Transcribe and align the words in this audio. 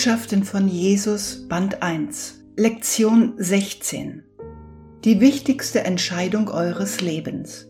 Botschaften 0.00 0.44
von 0.44 0.66
Jesus 0.66 1.46
Band 1.46 1.82
1 1.82 2.42
Lektion 2.56 3.34
16 3.36 4.22
Die 5.04 5.20
wichtigste 5.20 5.84
Entscheidung 5.84 6.48
eures 6.48 7.02
Lebens. 7.02 7.68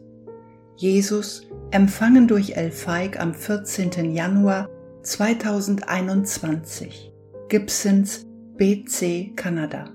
Jesus 0.76 1.42
empfangen 1.72 2.28
durch 2.28 2.50
El 2.50 2.70
Feig 2.70 3.18
am 3.18 3.34
14. 3.34 4.14
Januar 4.14 4.68
2021 5.02 7.12
Gibsons 7.48 8.26
BC 8.56 9.32
Kanada. 9.34 9.90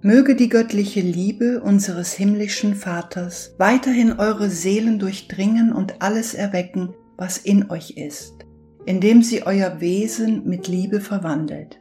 Möge 0.00 0.36
die 0.36 0.48
göttliche 0.48 1.00
Liebe 1.00 1.60
unseres 1.60 2.12
himmlischen 2.12 2.76
Vaters 2.76 3.56
weiterhin 3.58 4.12
eure 4.12 4.48
Seelen 4.48 5.00
durchdringen 5.00 5.72
und 5.72 6.02
alles 6.02 6.34
erwecken, 6.34 6.94
was 7.16 7.38
in 7.38 7.68
euch 7.68 7.96
ist 7.96 8.45
indem 8.86 9.20
sie 9.22 9.44
euer 9.44 9.80
Wesen 9.80 10.48
mit 10.48 10.68
Liebe 10.68 11.00
verwandelt. 11.00 11.80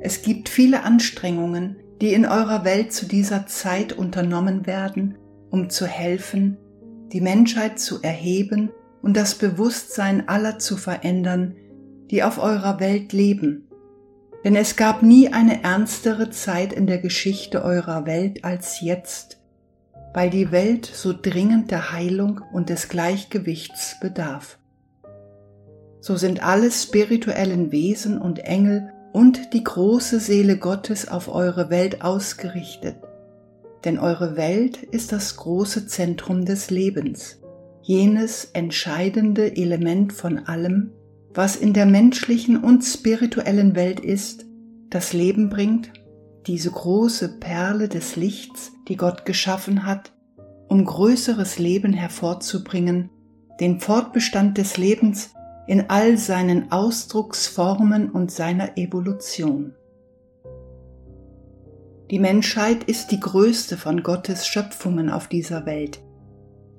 Es 0.00 0.22
gibt 0.22 0.48
viele 0.48 0.82
Anstrengungen, 0.82 1.76
die 2.00 2.14
in 2.14 2.24
eurer 2.24 2.64
Welt 2.64 2.94
zu 2.94 3.06
dieser 3.06 3.46
Zeit 3.46 3.92
unternommen 3.92 4.66
werden, 4.66 5.18
um 5.50 5.68
zu 5.68 5.86
helfen, 5.86 6.56
die 7.12 7.20
Menschheit 7.20 7.78
zu 7.78 8.00
erheben 8.02 8.70
und 9.02 9.16
das 9.16 9.34
Bewusstsein 9.34 10.28
aller 10.28 10.58
zu 10.58 10.78
verändern, 10.78 11.54
die 12.10 12.22
auf 12.22 12.38
eurer 12.38 12.80
Welt 12.80 13.12
leben. 13.12 13.68
Denn 14.42 14.56
es 14.56 14.76
gab 14.76 15.02
nie 15.02 15.30
eine 15.30 15.62
ernstere 15.62 16.30
Zeit 16.30 16.72
in 16.72 16.86
der 16.86 16.98
Geschichte 16.98 17.62
eurer 17.62 18.06
Welt 18.06 18.44
als 18.44 18.80
jetzt, 18.80 19.38
weil 20.14 20.30
die 20.30 20.50
Welt 20.50 20.86
so 20.86 21.12
dringend 21.12 21.70
der 21.70 21.92
Heilung 21.92 22.40
und 22.50 22.70
des 22.70 22.88
Gleichgewichts 22.88 23.98
bedarf 24.00 24.59
so 26.00 26.16
sind 26.16 26.42
alle 26.42 26.70
spirituellen 26.70 27.72
Wesen 27.72 28.20
und 28.20 28.40
Engel 28.40 28.92
und 29.12 29.52
die 29.52 29.64
große 29.64 30.20
Seele 30.20 30.56
Gottes 30.56 31.08
auf 31.08 31.28
eure 31.28 31.70
Welt 31.70 32.02
ausgerichtet. 32.02 32.96
Denn 33.84 33.98
eure 33.98 34.36
Welt 34.36 34.82
ist 34.82 35.12
das 35.12 35.36
große 35.36 35.86
Zentrum 35.86 36.44
des 36.44 36.70
Lebens, 36.70 37.40
jenes 37.82 38.46
entscheidende 38.52 39.56
Element 39.56 40.12
von 40.12 40.38
allem, 40.38 40.92
was 41.32 41.56
in 41.56 41.72
der 41.72 41.86
menschlichen 41.86 42.62
und 42.62 42.82
spirituellen 42.82 43.74
Welt 43.74 44.00
ist, 44.00 44.44
das 44.90 45.12
Leben 45.12 45.48
bringt, 45.48 45.92
diese 46.46 46.70
große 46.70 47.38
Perle 47.38 47.88
des 47.88 48.16
Lichts, 48.16 48.72
die 48.88 48.96
Gott 48.96 49.24
geschaffen 49.24 49.86
hat, 49.86 50.12
um 50.68 50.84
größeres 50.84 51.58
Leben 51.58 51.92
hervorzubringen, 51.92 53.10
den 53.60 53.80
Fortbestand 53.80 54.58
des 54.58 54.76
Lebens 54.76 55.30
in 55.70 55.88
all 55.88 56.18
seinen 56.18 56.72
Ausdrucksformen 56.72 58.10
und 58.10 58.32
seiner 58.32 58.76
Evolution. 58.76 59.76
Die 62.10 62.18
Menschheit 62.18 62.82
ist 62.82 63.12
die 63.12 63.20
größte 63.20 63.76
von 63.76 64.02
Gottes 64.02 64.48
Schöpfungen 64.48 65.10
auf 65.10 65.28
dieser 65.28 65.66
Welt, 65.66 66.02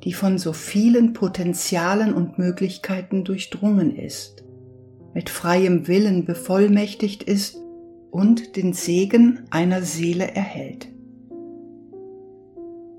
die 0.03 0.11
von 0.11 0.37
so 0.37 0.51
vielen 0.51 1.13
Potenzialen 1.13 2.13
und 2.13 2.37
Möglichkeiten 2.37 3.23
durchdrungen 3.23 3.95
ist, 3.95 4.43
mit 5.13 5.29
freiem 5.29 5.87
Willen 5.87 6.25
bevollmächtigt 6.25 7.23
ist 7.23 7.55
und 8.11 8.57
den 8.57 8.73
Segen 8.73 9.45
einer 9.51 9.83
Seele 9.83 10.35
erhält. 10.35 10.89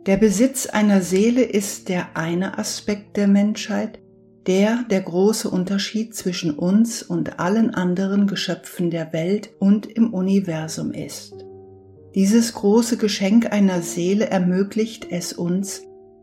Der 0.07 0.17
Besitz 0.17 0.65
einer 0.65 1.03
Seele 1.03 1.43
ist 1.43 1.91
der 1.91 2.17
eine 2.17 2.57
Aspekt 2.57 3.19
der 3.19 3.29
Menschheit, 3.29 3.99
der 4.47 4.85
der 4.91 5.03
große 5.03 5.49
Unterschied 5.49 6.15
zwischen 6.15 6.51
uns 6.51 7.03
und 7.03 7.39
allen 7.39 7.75
anderen 7.75 8.27
Geschöpfen 8.27 8.91
der 8.91 9.13
Welt 9.13 9.51
und 9.59 9.87
im 9.87 10.13
Universum 10.13 10.93
ist. 10.93 11.35
Dieses 12.15 12.53
große 12.53 12.97
Geschenk 12.97 13.53
einer 13.53 13.83
Seele 13.83 14.29
ermöglicht 14.29 15.07
es 15.11 15.33
uns, 15.33 15.83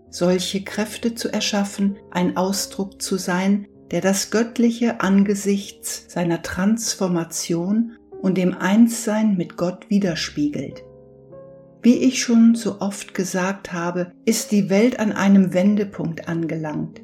solche 0.10 0.64
Kräfte 0.64 1.16
zu 1.16 1.32
erschaffen, 1.32 1.98
ein 2.12 2.38
Ausdruck 2.38 3.02
zu 3.02 3.18
sein, 3.18 3.68
der 3.92 4.02
das 4.02 4.30
Göttliche 4.30 5.02
angesichts 5.02 6.06
seiner 6.10 6.42
Transformation 6.42 7.94
und 8.22 8.38
dem 8.38 8.54
Einssein 8.54 9.36
mit 9.36 9.58
Gott 9.58 9.90
widerspiegelt. 9.90 10.84
Wie 11.82 11.96
ich 11.96 12.22
schon 12.22 12.56
so 12.56 12.82
oft 12.82 13.14
gesagt 13.14 13.72
habe, 13.72 14.12
ist 14.26 14.52
die 14.52 14.70
Welt 14.70 15.00
an 15.00 15.14
einem 15.14 15.54
Wendepunkt 15.54 16.28
angelangt. 16.28 17.02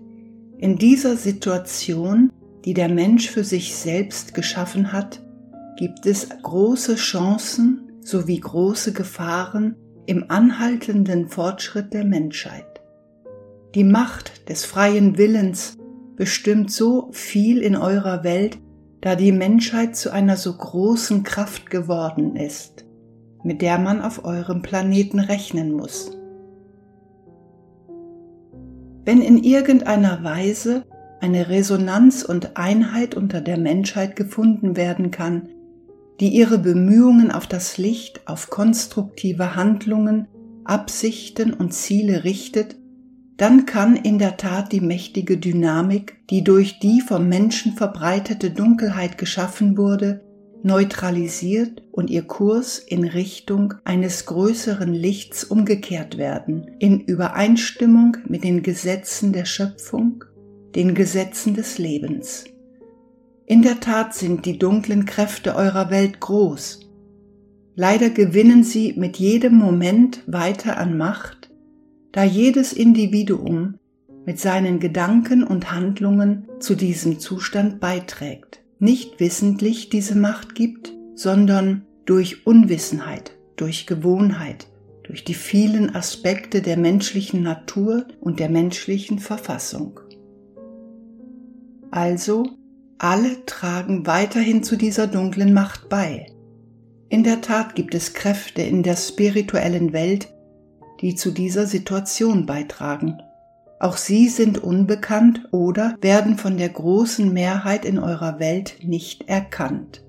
In 0.57 0.77
dieser 0.77 1.17
Situation, 1.17 2.31
die 2.63 2.73
der 2.73 2.87
Mensch 2.87 3.29
für 3.29 3.43
sich 3.43 3.75
selbst 3.75 4.33
geschaffen 4.33 4.93
hat, 4.93 5.21
gibt 5.77 6.05
es 6.05 6.29
große 6.41 6.95
Chancen 6.95 7.91
sowie 8.01 8.39
große 8.39 8.93
Gefahren 8.93 9.75
im 10.05 10.25
anhaltenden 10.29 11.27
Fortschritt 11.27 11.93
der 11.93 12.05
Menschheit. 12.05 12.81
Die 13.73 13.83
Macht 13.83 14.47
des 14.47 14.63
freien 14.63 15.17
Willens 15.17 15.77
bestimmt 16.15 16.71
so 16.71 17.09
viel 17.11 17.61
in 17.61 17.75
eurer 17.75 18.23
Welt, 18.23 18.57
da 19.01 19.15
die 19.15 19.33
Menschheit 19.33 19.97
zu 19.97 20.11
einer 20.11 20.37
so 20.37 20.53
großen 20.53 21.23
Kraft 21.23 21.69
geworden 21.69 22.37
ist, 22.37 22.85
mit 23.43 23.61
der 23.61 23.77
man 23.77 24.01
auf 24.01 24.23
eurem 24.23 24.61
Planeten 24.61 25.19
rechnen 25.19 25.73
muss 25.73 26.17
wenn 29.05 29.21
in 29.21 29.43
irgendeiner 29.43 30.23
Weise 30.23 30.83
eine 31.21 31.49
Resonanz 31.49 32.23
und 32.23 32.57
Einheit 32.57 33.15
unter 33.15 33.41
der 33.41 33.57
Menschheit 33.57 34.15
gefunden 34.15 34.75
werden 34.75 35.11
kann, 35.11 35.49
die 36.19 36.29
ihre 36.29 36.57
Bemühungen 36.57 37.31
auf 37.31 37.47
das 37.47 37.77
Licht, 37.77 38.21
auf 38.27 38.49
konstruktive 38.49 39.55
Handlungen, 39.55 40.27
Absichten 40.63 41.53
und 41.53 41.73
Ziele 41.73 42.23
richtet, 42.23 42.77
dann 43.37 43.65
kann 43.65 43.95
in 43.95 44.17
der 44.17 44.37
Tat 44.37 44.71
die 44.71 44.81
mächtige 44.81 45.37
Dynamik, 45.37 46.17
die 46.29 46.43
durch 46.43 46.79
die 46.79 47.01
vom 47.01 47.27
Menschen 47.27 47.73
verbreitete 47.73 48.51
Dunkelheit 48.51 49.17
geschaffen 49.17 49.77
wurde, 49.77 50.21
neutralisiert 50.63 51.83
und 51.91 52.09
ihr 52.09 52.23
Kurs 52.23 52.79
in 52.79 53.05
Richtung 53.05 53.75
eines 53.83 54.25
größeren 54.25 54.93
Lichts 54.93 55.43
umgekehrt 55.43 56.17
werden, 56.17 56.71
in 56.79 57.01
Übereinstimmung 57.01 58.17
mit 58.27 58.43
den 58.43 58.63
Gesetzen 58.63 59.31
der 59.31 59.45
Schöpfung, 59.45 60.23
den 60.75 60.95
Gesetzen 60.95 61.53
des 61.53 61.77
Lebens. 61.77 62.45
In 63.45 63.61
der 63.61 63.79
Tat 63.79 64.15
sind 64.15 64.45
die 64.45 64.57
dunklen 64.57 65.05
Kräfte 65.05 65.55
eurer 65.55 65.91
Welt 65.91 66.19
groß. 66.19 66.89
Leider 67.75 68.09
gewinnen 68.09 68.63
sie 68.63 68.93
mit 68.97 69.17
jedem 69.17 69.55
Moment 69.55 70.23
weiter 70.25 70.77
an 70.77 70.97
Macht, 70.97 71.51
da 72.11 72.23
jedes 72.23 72.73
Individuum 72.73 73.75
mit 74.25 74.39
seinen 74.39 74.79
Gedanken 74.79 75.43
und 75.43 75.71
Handlungen 75.71 76.47
zu 76.59 76.73
diesem 76.73 77.19
Zustand 77.19 77.79
beiträgt 77.79 78.64
nicht 78.79 79.19
wissentlich 79.19 79.89
diese 79.89 80.15
Macht 80.15 80.55
gibt, 80.55 80.93
sondern 81.15 81.85
durch 82.05 82.45
Unwissenheit, 82.45 83.35
durch 83.55 83.87
Gewohnheit, 83.87 84.67
durch 85.03 85.23
die 85.23 85.33
vielen 85.33 85.95
Aspekte 85.95 86.61
der 86.61 86.77
menschlichen 86.77 87.41
Natur 87.41 88.05
und 88.19 88.39
der 88.39 88.49
menschlichen 88.49 89.19
Verfassung. 89.19 89.99
Also, 91.91 92.49
alle 92.97 93.45
tragen 93.45 94.05
weiterhin 94.07 94.63
zu 94.63 94.75
dieser 94.75 95.07
dunklen 95.07 95.53
Macht 95.53 95.89
bei. 95.89 96.27
In 97.09 97.23
der 97.23 97.41
Tat 97.41 97.75
gibt 97.75 97.93
es 97.93 98.13
Kräfte 98.13 98.61
in 98.61 98.83
der 98.83 98.95
spirituellen 98.95 99.93
Welt, 99.93 100.33
die 101.01 101.15
zu 101.15 101.31
dieser 101.31 101.67
Situation 101.67 102.45
beitragen 102.45 103.19
auch 103.79 103.97
sie 103.97 104.29
sind 104.29 104.63
unbekannt 104.63 105.47
oder 105.51 105.95
werden 106.01 106.37
von 106.37 106.57
der 106.57 106.69
großen 106.69 107.31
Mehrheit 107.33 107.85
in 107.85 107.99
eurer 107.99 108.39
Welt 108.39 108.77
nicht 108.81 109.27
erkannt. 109.27 110.03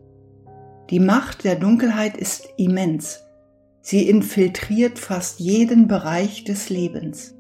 Die 0.91 1.01
Macht 1.01 1.45
der 1.45 1.57
Dunkelheit 1.57 2.17
ist 2.17 2.49
immens. 2.57 3.23
Sie 3.81 4.09
infiltriert 4.09 4.99
fast 4.99 5.41
jeden 5.41 5.89
Bereich 5.89 6.45
des 6.45 6.71
Lebens. 6.71 7.35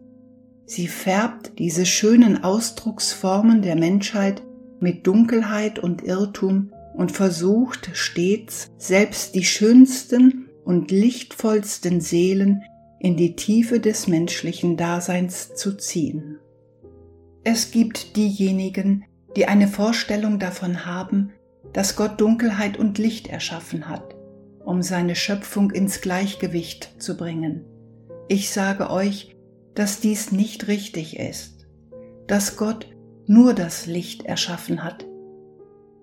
Sie 0.64 0.88
färbt 0.88 1.58
diese 1.58 1.86
schönen 1.86 2.42
Ausdrucksformen 2.42 3.62
der 3.62 3.76
Menschheit 3.76 4.42
mit 4.80 5.06
Dunkelheit 5.06 5.78
und 5.78 6.02
Irrtum 6.02 6.72
und 6.94 7.12
versucht 7.12 7.90
stets, 7.92 8.68
selbst 8.78 9.34
die 9.36 9.44
schönsten 9.44 10.48
und 10.64 10.90
lichtvollsten 10.90 12.00
Seelen 12.00 12.62
in 13.06 13.16
die 13.16 13.36
Tiefe 13.36 13.78
des 13.78 14.08
menschlichen 14.08 14.76
Daseins 14.76 15.54
zu 15.54 15.76
ziehen. 15.76 16.40
Es 17.44 17.70
gibt 17.70 18.16
diejenigen, 18.16 19.04
die 19.36 19.46
eine 19.46 19.68
Vorstellung 19.68 20.40
davon 20.40 20.86
haben, 20.86 21.30
dass 21.72 21.94
Gott 21.94 22.20
Dunkelheit 22.20 22.76
und 22.76 22.98
Licht 22.98 23.28
erschaffen 23.28 23.88
hat, 23.88 24.16
um 24.64 24.82
seine 24.82 25.14
Schöpfung 25.14 25.70
ins 25.70 26.00
Gleichgewicht 26.00 27.00
zu 27.00 27.16
bringen. 27.16 27.64
Ich 28.26 28.50
sage 28.50 28.90
euch, 28.90 29.36
dass 29.76 30.00
dies 30.00 30.32
nicht 30.32 30.66
richtig 30.66 31.16
ist, 31.16 31.68
dass 32.26 32.56
Gott 32.56 32.88
nur 33.28 33.54
das 33.54 33.86
Licht 33.86 34.24
erschaffen 34.24 34.82
hat, 34.82 35.06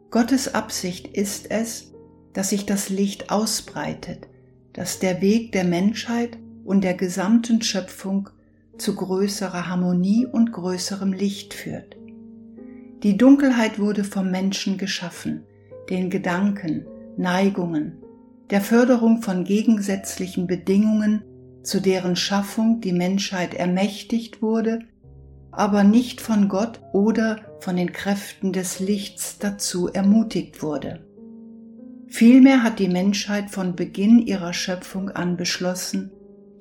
Gottes 0.10 0.56
Absicht 0.56 1.08
ist 1.08 1.52
es, 1.52 1.92
dass 2.32 2.52
sich 2.52 2.66
das 2.66 2.88
Licht 2.88 3.30
ausbreitet, 3.30 4.30
dass 4.72 5.00
der 5.00 5.20
Weg 5.22 5.52
der 5.52 5.66
Menschheit 5.66 6.38
und 6.64 6.84
der 6.84 6.94
gesamten 6.94 7.62
Schöpfung 7.62 8.30
zu 8.78 8.96
größerer 8.96 9.68
Harmonie 9.68 10.26
und 10.26 10.52
größerem 10.52 11.14
Licht 11.14 11.54
führt. 11.54 11.96
Die 13.04 13.18
Dunkelheit 13.18 13.80
wurde 13.80 14.04
vom 14.04 14.32
Menschen 14.32 14.78
geschaffen, 14.78 15.44
den 15.90 16.10
Gedanken, 16.10 16.86
Neigungen, 17.18 17.98
der 18.50 18.62
Förderung 18.62 19.22
von 19.22 19.44
gegensätzlichen 19.44 20.48
Bedingungen, 20.48 21.24
zu 21.64 21.80
deren 21.80 22.16
Schaffung 22.16 22.82
die 22.82 22.94
Menschheit 22.94 23.54
ermächtigt 23.54 24.42
wurde, 24.42 24.80
aber 25.52 25.84
nicht 25.84 26.22
von 26.22 26.50
Gott 26.50 26.82
oder 26.94 27.42
von 27.60 27.76
den 27.76 27.92
Kräften 27.92 28.54
des 28.54 28.80
Lichts 28.80 29.38
dazu 29.38 29.88
ermutigt 29.88 30.62
wurde. 30.64 31.06
Vielmehr 32.08 32.64
hat 32.64 32.80
die 32.80 32.90
Menschheit 32.90 33.50
von 33.50 33.76
Beginn 33.76 34.20
ihrer 34.20 34.54
Schöpfung 34.54 35.10
an 35.10 35.38
beschlossen, 35.38 36.12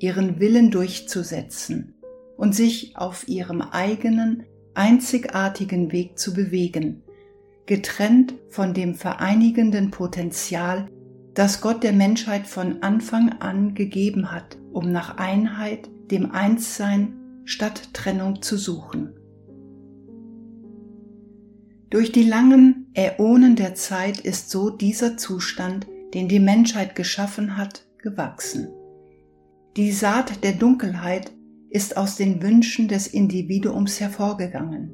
ihren 0.03 0.41
Willen 0.41 0.71
durchzusetzen 0.71 1.95
und 2.37 2.55
sich 2.55 2.97
auf 2.97 3.29
ihrem 3.29 3.63
eigenen, 3.63 4.45
einzigartigen 4.75 5.93
Weg 5.93 6.19
zu 6.19 6.35
bewegen, 6.35 7.03
getrennt 7.67 8.35
von 8.49 8.75
dem 8.75 8.95
vereinigenden 8.95 9.91
Potenzial, 9.91 10.89
das 11.35 11.61
Gott 11.61 11.85
der 11.85 11.93
Menschheit 11.93 12.47
von 12.47 12.83
Anfang 12.83 13.35
an 13.41 13.75
gegeben 13.75 14.33
hat, 14.33 14.59
um 14.73 14.91
nach 14.91 15.19
Einheit, 15.19 15.89
dem 16.11 16.33
Einssein 16.33 17.15
statt 17.45 17.91
Trennung 17.93 18.43
zu 18.43 18.57
suchen. 18.57 19.15
Durch 21.91 22.11
die 22.11 22.25
langen 22.25 22.91
Äonen 22.95 23.55
der 23.55 23.75
Zeit 23.75 24.19
ist 24.21 24.51
so 24.51 24.71
dieser 24.71 25.17
Zustand, 25.17 25.87
den 26.13 26.29
die 26.29 26.41
Menschheit 26.41 26.97
geschaffen 26.97 27.57
hat, 27.57 27.87
gewachsen. 27.99 28.69
Die 29.77 29.91
Saat 29.91 30.45
der 30.45 30.53
Dunkelheit 30.53 31.33
ist 31.71 31.97
aus 31.97 32.17
den 32.17 32.43
Wünschen 32.43 32.89
des 32.89 33.07
Individuums 33.07 34.01
hervorgegangen. 34.01 34.93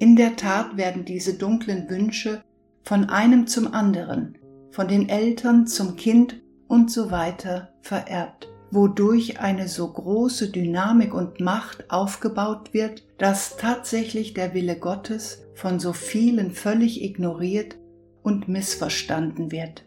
In 0.00 0.16
der 0.16 0.34
Tat 0.34 0.76
werden 0.76 1.04
diese 1.04 1.34
dunklen 1.34 1.88
Wünsche 1.88 2.42
von 2.82 3.04
einem 3.04 3.46
zum 3.46 3.72
anderen, 3.72 4.38
von 4.72 4.88
den 4.88 5.08
Eltern 5.08 5.68
zum 5.68 5.94
Kind 5.94 6.42
und 6.66 6.90
so 6.90 7.12
weiter 7.12 7.74
vererbt, 7.82 8.48
wodurch 8.72 9.38
eine 9.38 9.68
so 9.68 9.92
große 9.92 10.50
Dynamik 10.50 11.14
und 11.14 11.38
Macht 11.38 11.88
aufgebaut 11.88 12.74
wird, 12.74 13.04
dass 13.18 13.56
tatsächlich 13.56 14.34
der 14.34 14.52
Wille 14.52 14.74
Gottes 14.74 15.44
von 15.54 15.78
so 15.78 15.92
vielen 15.92 16.50
völlig 16.50 17.04
ignoriert 17.04 17.76
und 18.24 18.48
missverstanden 18.48 19.52
wird. 19.52 19.84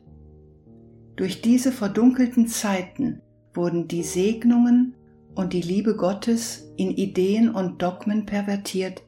Durch 1.17 1.41
diese 1.41 1.73
verdunkelten 1.73 2.47
Zeiten 2.47 3.21
wurden 3.55 3.87
die 3.87 4.03
Segnungen 4.03 4.95
und 5.33 5.53
die 5.53 5.61
Liebe 5.61 5.95
Gottes 5.95 6.71
in 6.77 6.91
Ideen 6.91 7.49
und 7.53 7.81
Dogmen 7.81 8.25
pervertiert, 8.25 9.03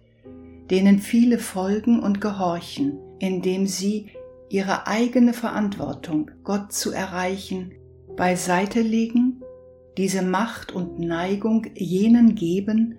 denen 0.70 1.00
viele 1.00 1.40
folgen 1.40 2.00
und 2.00 2.22
gehorchen, 2.22 3.00
indem 3.20 3.68
sie 3.68 4.08
ihre 4.50 4.88
eigene 4.88 5.34
Verantwortung, 5.34 6.32
Gott 6.44 6.72
zu 6.72 6.92
erreichen, 6.92 7.72
beiseite 8.16 8.82
legen, 8.82 9.42
diese 9.98 10.22
Macht 10.22 10.72
und 10.72 11.00
Neigung 11.00 11.66
jenen 11.76 12.36
geben, 12.36 12.96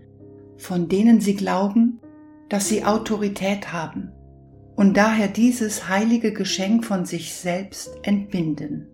von 0.57 0.89
denen 0.89 1.21
sie 1.21 1.37
glauben, 1.37 2.01
dass 2.49 2.69
sie 2.69 2.85
Autorität 2.85 3.73
haben 3.73 4.13
und 4.79 4.97
daher 4.97 5.27
dieses 5.27 5.89
heilige 5.89 6.33
Geschenk 6.33 6.85
von 6.85 7.05
sich 7.05 7.35
selbst 7.35 7.99
entbinden. 8.03 8.87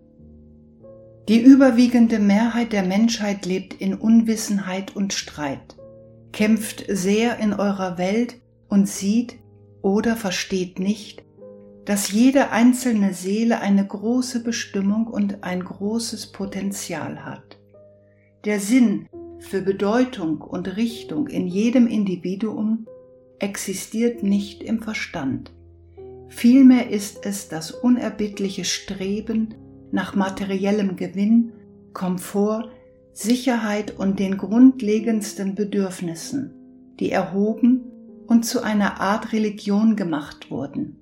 Die 1.27 1.41
überwiegende 1.41 2.19
Mehrheit 2.19 2.71
der 2.71 2.83
Menschheit 2.83 3.47
lebt 3.47 3.73
in 3.73 3.95
Unwissenheit 3.95 4.95
und 4.95 5.11
Streit, 5.11 5.75
kämpft 6.31 6.85
sehr 6.87 7.39
in 7.39 7.53
eurer 7.53 7.97
Welt 7.97 8.35
und 8.69 8.87
sieht 8.87 9.37
oder 9.81 10.15
versteht 10.15 10.77
nicht, 10.77 11.23
dass 11.85 12.11
jede 12.11 12.51
einzelne 12.51 13.15
Seele 13.15 13.59
eine 13.59 13.85
große 13.85 14.43
Bestimmung 14.43 15.07
und 15.07 15.43
ein 15.43 15.63
großes 15.63 16.31
Potenzial 16.31 17.25
hat. 17.25 17.59
Der 18.43 18.59
Sinn 18.59 19.07
für 19.39 19.61
Bedeutung 19.61 20.41
und 20.41 20.77
Richtung 20.77 21.27
in 21.27 21.47
jedem 21.47 21.87
Individuum 21.87 22.85
existiert 23.39 24.21
nicht 24.21 24.61
im 24.61 24.83
Verstand. 24.83 25.51
Vielmehr 26.27 26.89
ist 26.89 27.25
es 27.25 27.49
das 27.49 27.71
unerbittliche 27.71 28.65
Streben 28.65 29.55
nach 29.91 30.15
materiellem 30.15 30.95
Gewinn, 30.95 31.53
Komfort, 31.93 32.69
Sicherheit 33.13 33.97
und 33.97 34.19
den 34.19 34.37
grundlegendsten 34.37 35.55
Bedürfnissen, 35.55 36.53
die 36.99 37.11
erhoben 37.11 37.81
und 38.27 38.45
zu 38.45 38.61
einer 38.61 38.99
Art 38.99 39.31
Religion 39.31 39.95
gemacht 39.95 40.51
wurden. 40.51 40.97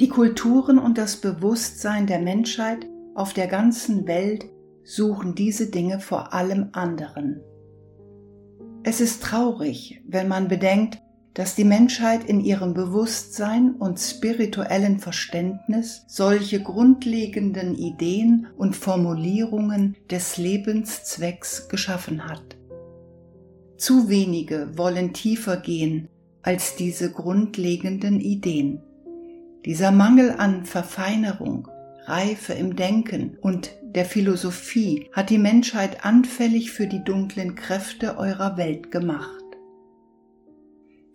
Die 0.00 0.08
Kulturen 0.08 0.78
und 0.78 0.98
das 0.98 1.16
Bewusstsein 1.16 2.06
der 2.06 2.20
Menschheit 2.20 2.86
auf 3.14 3.32
der 3.32 3.48
ganzen 3.48 4.06
Welt 4.06 4.46
suchen 4.84 5.34
diese 5.34 5.70
Dinge 5.70 6.00
vor 6.00 6.32
allem 6.32 6.68
anderen. 6.72 7.40
Es 8.84 9.00
ist 9.00 9.22
traurig, 9.22 10.00
wenn 10.06 10.28
man 10.28 10.48
bedenkt, 10.48 10.98
dass 11.38 11.54
die 11.54 11.62
Menschheit 11.62 12.24
in 12.24 12.40
ihrem 12.40 12.74
Bewusstsein 12.74 13.76
und 13.76 14.00
spirituellen 14.00 14.98
Verständnis 14.98 16.02
solche 16.08 16.60
grundlegenden 16.60 17.76
Ideen 17.76 18.48
und 18.56 18.74
Formulierungen 18.74 19.94
des 20.10 20.36
Lebenszwecks 20.36 21.68
geschaffen 21.68 22.28
hat. 22.28 22.56
Zu 23.76 24.08
wenige 24.08 24.76
wollen 24.76 25.12
tiefer 25.12 25.58
gehen 25.58 26.08
als 26.42 26.74
diese 26.74 27.12
grundlegenden 27.12 28.18
Ideen. 28.18 28.82
Dieser 29.64 29.92
Mangel 29.92 30.34
an 30.38 30.64
Verfeinerung, 30.64 31.68
Reife 32.06 32.54
im 32.54 32.74
Denken 32.74 33.38
und 33.40 33.70
der 33.82 34.06
Philosophie 34.06 35.08
hat 35.12 35.30
die 35.30 35.38
Menschheit 35.38 36.04
anfällig 36.04 36.72
für 36.72 36.88
die 36.88 37.04
dunklen 37.04 37.54
Kräfte 37.54 38.18
eurer 38.18 38.56
Welt 38.56 38.90
gemacht. 38.90 39.37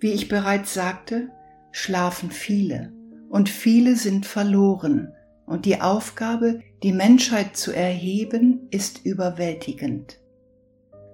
Wie 0.03 0.11
ich 0.11 0.27
bereits 0.27 0.73
sagte, 0.73 1.29
schlafen 1.71 2.29
viele 2.29 2.91
und 3.29 3.47
viele 3.47 3.95
sind 3.95 4.25
verloren 4.25 5.13
und 5.45 5.63
die 5.63 5.79
Aufgabe, 5.79 6.59
die 6.83 6.91
Menschheit 6.91 7.55
zu 7.55 7.71
erheben, 7.71 8.67
ist 8.69 9.05
überwältigend. 9.05 10.19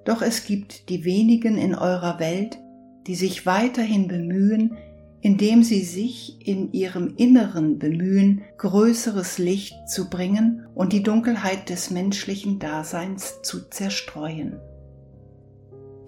Doch 0.06 0.24
es 0.24 0.44
gibt 0.44 0.90
die 0.90 1.06
wenigen 1.06 1.56
in 1.60 1.76
eurer 1.76 2.20
Welt, 2.20 2.58
die 3.06 3.14
sich 3.14 3.46
weiterhin 3.46 4.08
bemühen, 4.08 4.76
indem 5.22 5.62
sie 5.62 5.84
sich 5.84 6.48
in 6.48 6.74
ihrem 6.74 7.14
Inneren 7.16 7.78
bemühen, 7.78 8.42
größeres 8.58 9.38
Licht 9.38 9.88
zu 9.88 10.10
bringen 10.10 10.66
und 10.74 10.94
die 10.94 11.04
Dunkelheit 11.04 11.70
des 11.70 11.92
menschlichen 11.92 12.58
Daseins 12.58 13.44
zu 13.44 13.70
zerstreuen. 13.70 14.60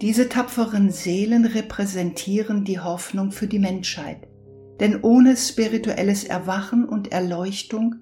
Diese 0.01 0.29
tapferen 0.29 0.89
Seelen 0.89 1.46
repräsentieren 1.46 2.65
die 2.65 2.79
Hoffnung 2.79 3.31
für 3.31 3.48
die 3.48 3.60
Menschheit, 3.60 4.27
denn 4.79 5.01
ohne 5.01 5.38
spirituelles 5.38 6.24
Erwachen 6.24 6.86
und 6.86 7.12
Erleuchtung 7.12 7.96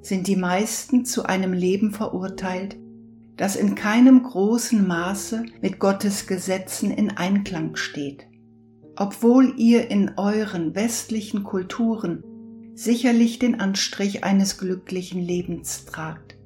sind 0.00 0.28
die 0.28 0.36
meisten 0.36 1.04
zu 1.04 1.24
einem 1.24 1.52
Leben 1.52 1.90
verurteilt, 1.90 2.76
das 3.36 3.56
in 3.56 3.74
keinem 3.74 4.22
großen 4.22 4.86
Maße 4.86 5.44
mit 5.60 5.78
Gottes 5.78 6.26
Gesetzen 6.26 6.90
in 6.90 7.10
Einklang 7.10 7.76
steht 7.76 8.30
obwohl 9.00 9.54
ihr 9.56 9.90
in 9.90 10.12
euren 10.18 10.74
westlichen 10.74 11.42
Kulturen 11.42 12.22
sicherlich 12.74 13.38
den 13.38 13.58
Anstrich 13.58 14.24
eines 14.24 14.58
glücklichen 14.58 15.22
Lebens 15.22 15.86
tragt. 15.86 16.36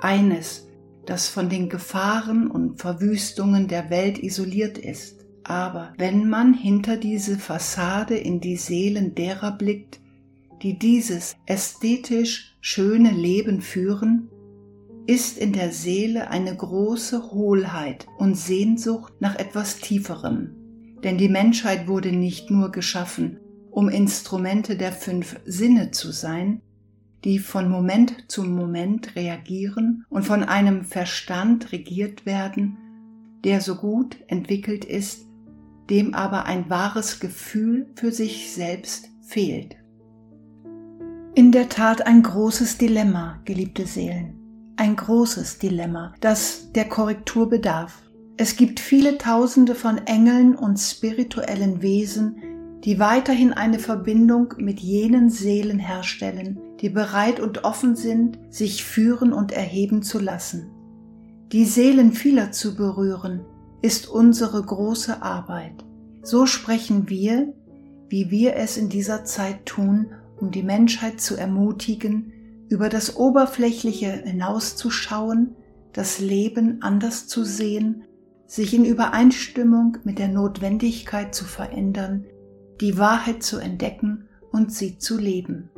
Eines, 0.00 0.66
das 1.10 1.28
von 1.28 1.48
den 1.48 1.68
Gefahren 1.68 2.48
und 2.48 2.80
Verwüstungen 2.80 3.66
der 3.66 3.90
Welt 3.90 4.22
isoliert 4.22 4.78
ist. 4.78 5.26
Aber 5.42 5.92
wenn 5.98 6.30
man 6.30 6.54
hinter 6.54 6.96
diese 6.96 7.36
Fassade 7.36 8.16
in 8.16 8.40
die 8.40 8.56
Seelen 8.56 9.16
derer 9.16 9.50
blickt, 9.50 9.98
die 10.62 10.78
dieses 10.78 11.34
ästhetisch 11.46 12.56
schöne 12.60 13.10
Leben 13.10 13.60
führen, 13.60 14.28
ist 15.08 15.36
in 15.36 15.52
der 15.52 15.72
Seele 15.72 16.30
eine 16.30 16.54
große 16.54 17.32
Hohlheit 17.32 18.06
und 18.18 18.36
Sehnsucht 18.36 19.14
nach 19.18 19.34
etwas 19.34 19.78
Tieferem. 19.78 20.54
Denn 21.02 21.18
die 21.18 21.28
Menschheit 21.28 21.88
wurde 21.88 22.12
nicht 22.12 22.52
nur 22.52 22.70
geschaffen, 22.70 23.40
um 23.72 23.88
Instrumente 23.88 24.76
der 24.76 24.92
fünf 24.92 25.40
Sinne 25.44 25.90
zu 25.90 26.12
sein, 26.12 26.62
die 27.24 27.38
von 27.38 27.68
Moment 27.68 28.24
zu 28.28 28.44
Moment 28.44 29.14
reagieren 29.16 30.04
und 30.08 30.24
von 30.24 30.42
einem 30.42 30.84
Verstand 30.84 31.72
regiert 31.72 32.26
werden, 32.26 32.78
der 33.44 33.60
so 33.60 33.76
gut 33.76 34.16
entwickelt 34.28 34.84
ist, 34.84 35.26
dem 35.88 36.14
aber 36.14 36.46
ein 36.46 36.70
wahres 36.70 37.20
Gefühl 37.20 37.90
für 37.96 38.12
sich 38.12 38.52
selbst 38.52 39.10
fehlt. 39.22 39.76
In 41.34 41.52
der 41.52 41.68
Tat 41.68 42.06
ein 42.06 42.22
großes 42.22 42.78
Dilemma, 42.78 43.40
geliebte 43.44 43.86
Seelen. 43.86 44.34
Ein 44.76 44.96
großes 44.96 45.58
Dilemma, 45.58 46.14
das 46.20 46.72
der 46.72 46.88
Korrektur 46.88 47.48
bedarf. 47.48 48.02
Es 48.36 48.56
gibt 48.56 48.80
viele 48.80 49.18
Tausende 49.18 49.74
von 49.74 49.98
Engeln 50.06 50.54
und 50.56 50.78
spirituellen 50.78 51.82
Wesen, 51.82 52.36
die 52.84 52.98
weiterhin 52.98 53.52
eine 53.52 53.78
Verbindung 53.78 54.54
mit 54.56 54.80
jenen 54.80 55.28
Seelen 55.28 55.78
herstellen, 55.78 56.58
die 56.80 56.88
bereit 56.88 57.40
und 57.40 57.64
offen 57.64 57.94
sind, 57.94 58.38
sich 58.48 58.84
führen 58.84 59.32
und 59.32 59.52
erheben 59.52 60.02
zu 60.02 60.18
lassen. 60.18 60.70
Die 61.52 61.64
Seelen 61.64 62.12
vieler 62.12 62.52
zu 62.52 62.74
berühren, 62.74 63.44
ist 63.82 64.08
unsere 64.08 64.62
große 64.62 65.22
Arbeit. 65.22 65.84
So 66.22 66.46
sprechen 66.46 67.08
wir, 67.08 67.52
wie 68.08 68.30
wir 68.30 68.56
es 68.56 68.76
in 68.76 68.88
dieser 68.88 69.24
Zeit 69.24 69.66
tun, 69.66 70.12
um 70.38 70.50
die 70.50 70.62
Menschheit 70.62 71.20
zu 71.20 71.36
ermutigen, 71.36 72.32
über 72.68 72.88
das 72.88 73.16
Oberflächliche 73.16 74.10
hinauszuschauen, 74.10 75.56
das 75.92 76.20
Leben 76.20 76.82
anders 76.82 77.26
zu 77.26 77.44
sehen, 77.44 78.04
sich 78.46 78.74
in 78.74 78.84
Übereinstimmung 78.84 79.98
mit 80.04 80.18
der 80.18 80.28
Notwendigkeit 80.28 81.34
zu 81.34 81.44
verändern, 81.44 82.26
die 82.80 82.96
Wahrheit 82.96 83.42
zu 83.42 83.58
entdecken 83.58 84.28
und 84.50 84.72
sie 84.72 84.98
zu 84.98 85.18
leben. 85.18 85.70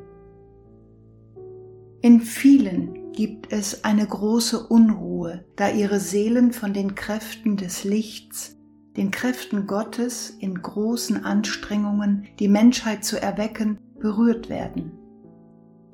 In 2.05 2.21
vielen 2.21 3.13
gibt 3.13 3.53
es 3.53 3.85
eine 3.85 4.05
große 4.05 4.67
Unruhe, 4.67 5.45
da 5.55 5.71
ihre 5.71 6.01
Seelen 6.01 6.53
von 6.53 6.75
den 6.75 6.97
Kräften 6.97 7.57
des 7.57 7.85
Lichts, 7.85 8.57
den 8.97 9.13
Kräften 9.13 9.69
Gottes 9.69 10.31
in 10.31 10.61
großen 10.61 11.25
Anstrengungen, 11.25 12.27
die 12.41 12.49
Menschheit 12.49 13.05
zu 13.05 13.23
erwecken, 13.23 13.79
berührt 14.01 14.49
werden. 14.49 14.99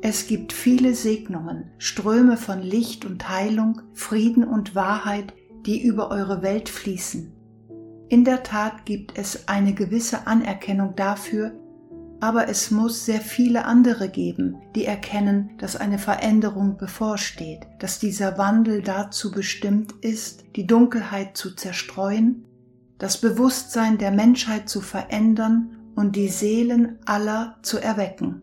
Es 0.00 0.27
gibt 0.27 0.55
viele 0.55 0.95
Segnungen, 0.95 1.73
Ströme 1.77 2.38
von 2.38 2.62
Licht 2.62 3.05
und 3.05 3.29
Heilung, 3.29 3.83
Frieden 3.93 4.45
und 4.45 4.75
Wahrheit, 4.75 5.35
die 5.67 5.83
über 5.83 6.11
eure 6.11 6.41
Welt 6.41 6.71
fließen. 6.71 7.35
In 8.09 8.25
der 8.25 8.43
Tat 8.45 8.87
gibt 8.87 9.19
es 9.19 9.47
eine 9.47 9.75
gewisse 9.75 10.27
Anerkennung 10.27 10.97
dafür, 10.97 11.53
aber 12.20 12.48
es 12.48 12.70
muss 12.70 13.04
sehr 13.04 13.20
viele 13.20 13.64
andere 13.64 14.08
geben, 14.08 14.56
die 14.75 14.84
erkennen, 14.84 15.50
dass 15.58 15.76
eine 15.76 15.98
Veränderung 15.98 16.76
bevorsteht, 16.76 17.66
dass 17.78 17.98
dieser 17.98 18.38
Wandel 18.38 18.82
dazu 18.82 19.30
bestimmt 19.30 19.92
ist, 20.00 20.44
die 20.56 20.66
Dunkelheit 20.66 21.37
zu 21.37 21.54
zerstreuen, 21.54 22.44
das 22.98 23.20
Bewusstsein 23.20 23.98
der 23.98 24.10
Menschheit 24.10 24.68
zu 24.68 24.80
verändern 24.80 25.76
und 25.94 26.16
die 26.16 26.28
Seelen 26.28 26.98
aller 27.06 27.56
zu 27.62 27.78
erwecken. 27.78 28.42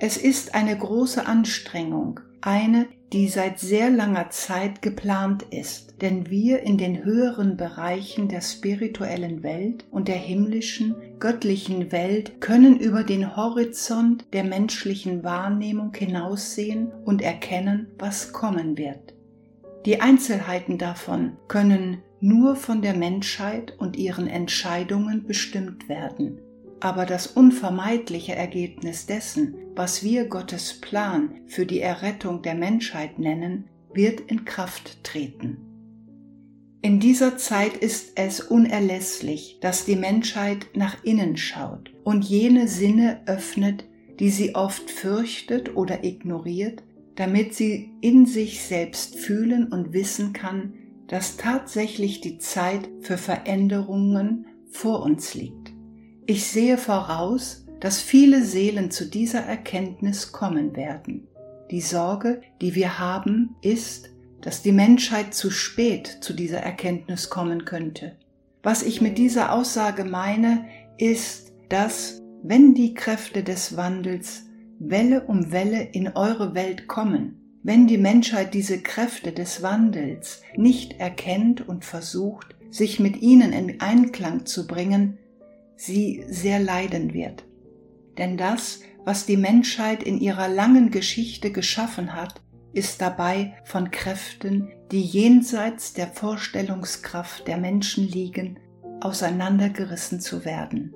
Es 0.00 0.16
ist 0.16 0.54
eine 0.54 0.76
große 0.76 1.26
Anstrengung, 1.26 2.20
eine, 2.40 2.86
die 3.12 3.28
seit 3.28 3.58
sehr 3.58 3.90
langer 3.90 4.30
Zeit 4.30 4.82
geplant 4.82 5.44
ist, 5.50 6.02
denn 6.02 6.28
wir 6.30 6.60
in 6.62 6.76
den 6.76 7.04
höheren 7.04 7.56
Bereichen 7.56 8.28
der 8.28 8.42
spirituellen 8.42 9.42
Welt 9.42 9.84
und 9.90 10.08
der 10.08 10.16
himmlischen, 10.16 10.94
göttlichen 11.18 11.90
Welt 11.90 12.40
können 12.40 12.78
über 12.78 13.04
den 13.04 13.36
Horizont 13.36 14.26
der 14.32 14.44
menschlichen 14.44 15.24
Wahrnehmung 15.24 15.94
hinaussehen 15.94 16.92
und 17.04 17.22
erkennen, 17.22 17.88
was 17.98 18.32
kommen 18.32 18.76
wird. 18.76 19.14
Die 19.86 20.00
Einzelheiten 20.00 20.76
davon 20.76 21.36
können 21.48 22.02
nur 22.20 22.56
von 22.56 22.82
der 22.82 22.94
Menschheit 22.94 23.74
und 23.78 23.96
ihren 23.96 24.26
Entscheidungen 24.26 25.24
bestimmt 25.26 25.88
werden 25.88 26.40
aber 26.80 27.06
das 27.06 27.26
unvermeidliche 27.26 28.34
Ergebnis 28.34 29.06
dessen, 29.06 29.54
was 29.74 30.02
wir 30.02 30.26
Gottes 30.26 30.80
Plan 30.80 31.40
für 31.46 31.66
die 31.66 31.80
Errettung 31.80 32.42
der 32.42 32.54
Menschheit 32.54 33.18
nennen, 33.18 33.68
wird 33.92 34.20
in 34.20 34.44
Kraft 34.44 35.02
treten. 35.04 35.58
In 36.80 37.00
dieser 37.00 37.36
Zeit 37.36 37.76
ist 37.76 38.12
es 38.14 38.40
unerlässlich, 38.40 39.58
dass 39.60 39.84
die 39.84 39.96
Menschheit 39.96 40.68
nach 40.74 41.02
innen 41.02 41.36
schaut 41.36 41.92
und 42.04 42.24
jene 42.24 42.68
Sinne 42.68 43.22
öffnet, 43.26 43.84
die 44.20 44.30
sie 44.30 44.54
oft 44.54 44.90
fürchtet 44.90 45.74
oder 45.74 46.04
ignoriert, 46.04 46.82
damit 47.16 47.54
sie 47.54 47.90
in 48.00 48.26
sich 48.26 48.62
selbst 48.62 49.16
fühlen 49.16 49.72
und 49.72 49.92
wissen 49.92 50.32
kann, 50.32 50.74
dass 51.08 51.36
tatsächlich 51.36 52.20
die 52.20 52.38
Zeit 52.38 52.88
für 53.00 53.18
Veränderungen 53.18 54.46
vor 54.70 55.02
uns 55.02 55.34
liegt. 55.34 55.67
Ich 56.30 56.44
sehe 56.44 56.76
voraus, 56.76 57.64
dass 57.80 58.02
viele 58.02 58.44
Seelen 58.44 58.90
zu 58.90 59.06
dieser 59.06 59.40
Erkenntnis 59.40 60.30
kommen 60.30 60.76
werden. 60.76 61.26
Die 61.70 61.80
Sorge, 61.80 62.42
die 62.60 62.74
wir 62.74 62.98
haben, 62.98 63.56
ist, 63.62 64.10
dass 64.42 64.60
die 64.60 64.72
Menschheit 64.72 65.32
zu 65.32 65.50
spät 65.50 66.18
zu 66.20 66.34
dieser 66.34 66.58
Erkenntnis 66.58 67.30
kommen 67.30 67.64
könnte. 67.64 68.16
Was 68.62 68.82
ich 68.82 69.00
mit 69.00 69.16
dieser 69.16 69.54
Aussage 69.54 70.04
meine, 70.04 70.66
ist, 70.98 71.54
dass 71.70 72.20
wenn 72.42 72.74
die 72.74 72.92
Kräfte 72.92 73.42
des 73.42 73.78
Wandels 73.78 74.42
Welle 74.78 75.22
um 75.22 75.50
Welle 75.50 75.80
in 75.80 76.08
eure 76.08 76.54
Welt 76.54 76.88
kommen, 76.88 77.40
wenn 77.62 77.86
die 77.86 77.96
Menschheit 77.96 78.52
diese 78.52 78.82
Kräfte 78.82 79.32
des 79.32 79.62
Wandels 79.62 80.42
nicht 80.56 81.00
erkennt 81.00 81.66
und 81.66 81.86
versucht, 81.86 82.54
sich 82.68 83.00
mit 83.00 83.22
ihnen 83.22 83.54
in 83.54 83.80
Einklang 83.80 84.44
zu 84.44 84.66
bringen, 84.66 85.16
sie 85.78 86.24
sehr 86.28 86.58
leiden 86.58 87.14
wird. 87.14 87.44
Denn 88.18 88.36
das, 88.36 88.80
was 89.04 89.24
die 89.24 89.36
Menschheit 89.36 90.02
in 90.02 90.20
ihrer 90.20 90.48
langen 90.48 90.90
Geschichte 90.90 91.52
geschaffen 91.52 92.14
hat, 92.14 92.42
ist 92.72 93.00
dabei 93.00 93.54
von 93.64 93.90
Kräften, 93.90 94.68
die 94.90 95.00
jenseits 95.00 95.94
der 95.94 96.08
Vorstellungskraft 96.08 97.46
der 97.46 97.56
Menschen 97.56 98.06
liegen, 98.06 98.58
auseinandergerissen 99.00 100.20
zu 100.20 100.44
werden. 100.44 100.94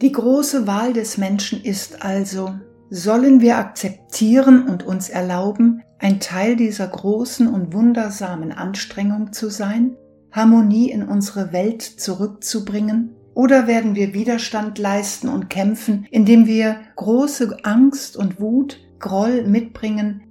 Die 0.00 0.12
große 0.12 0.66
Wahl 0.66 0.92
des 0.92 1.18
Menschen 1.18 1.62
ist 1.62 2.02
also, 2.02 2.54
sollen 2.90 3.40
wir 3.40 3.58
akzeptieren 3.58 4.68
und 4.68 4.84
uns 4.84 5.08
erlauben, 5.08 5.82
ein 5.98 6.20
Teil 6.20 6.56
dieser 6.56 6.86
großen 6.86 7.48
und 7.48 7.72
wundersamen 7.72 8.52
Anstrengung 8.52 9.32
zu 9.32 9.50
sein, 9.50 9.96
Harmonie 10.30 10.90
in 10.90 11.02
unsere 11.02 11.52
Welt 11.52 11.82
zurückzubringen 11.82 13.16
oder 13.34 13.66
werden 13.66 13.94
wir 13.94 14.14
Widerstand 14.14 14.78
leisten 14.78 15.28
und 15.28 15.50
kämpfen, 15.50 16.06
indem 16.10 16.46
wir 16.46 16.76
große 16.96 17.58
Angst 17.64 18.16
und 18.16 18.40
Wut, 18.40 18.80
Groll 19.00 19.42
mitbringen, 19.42 20.22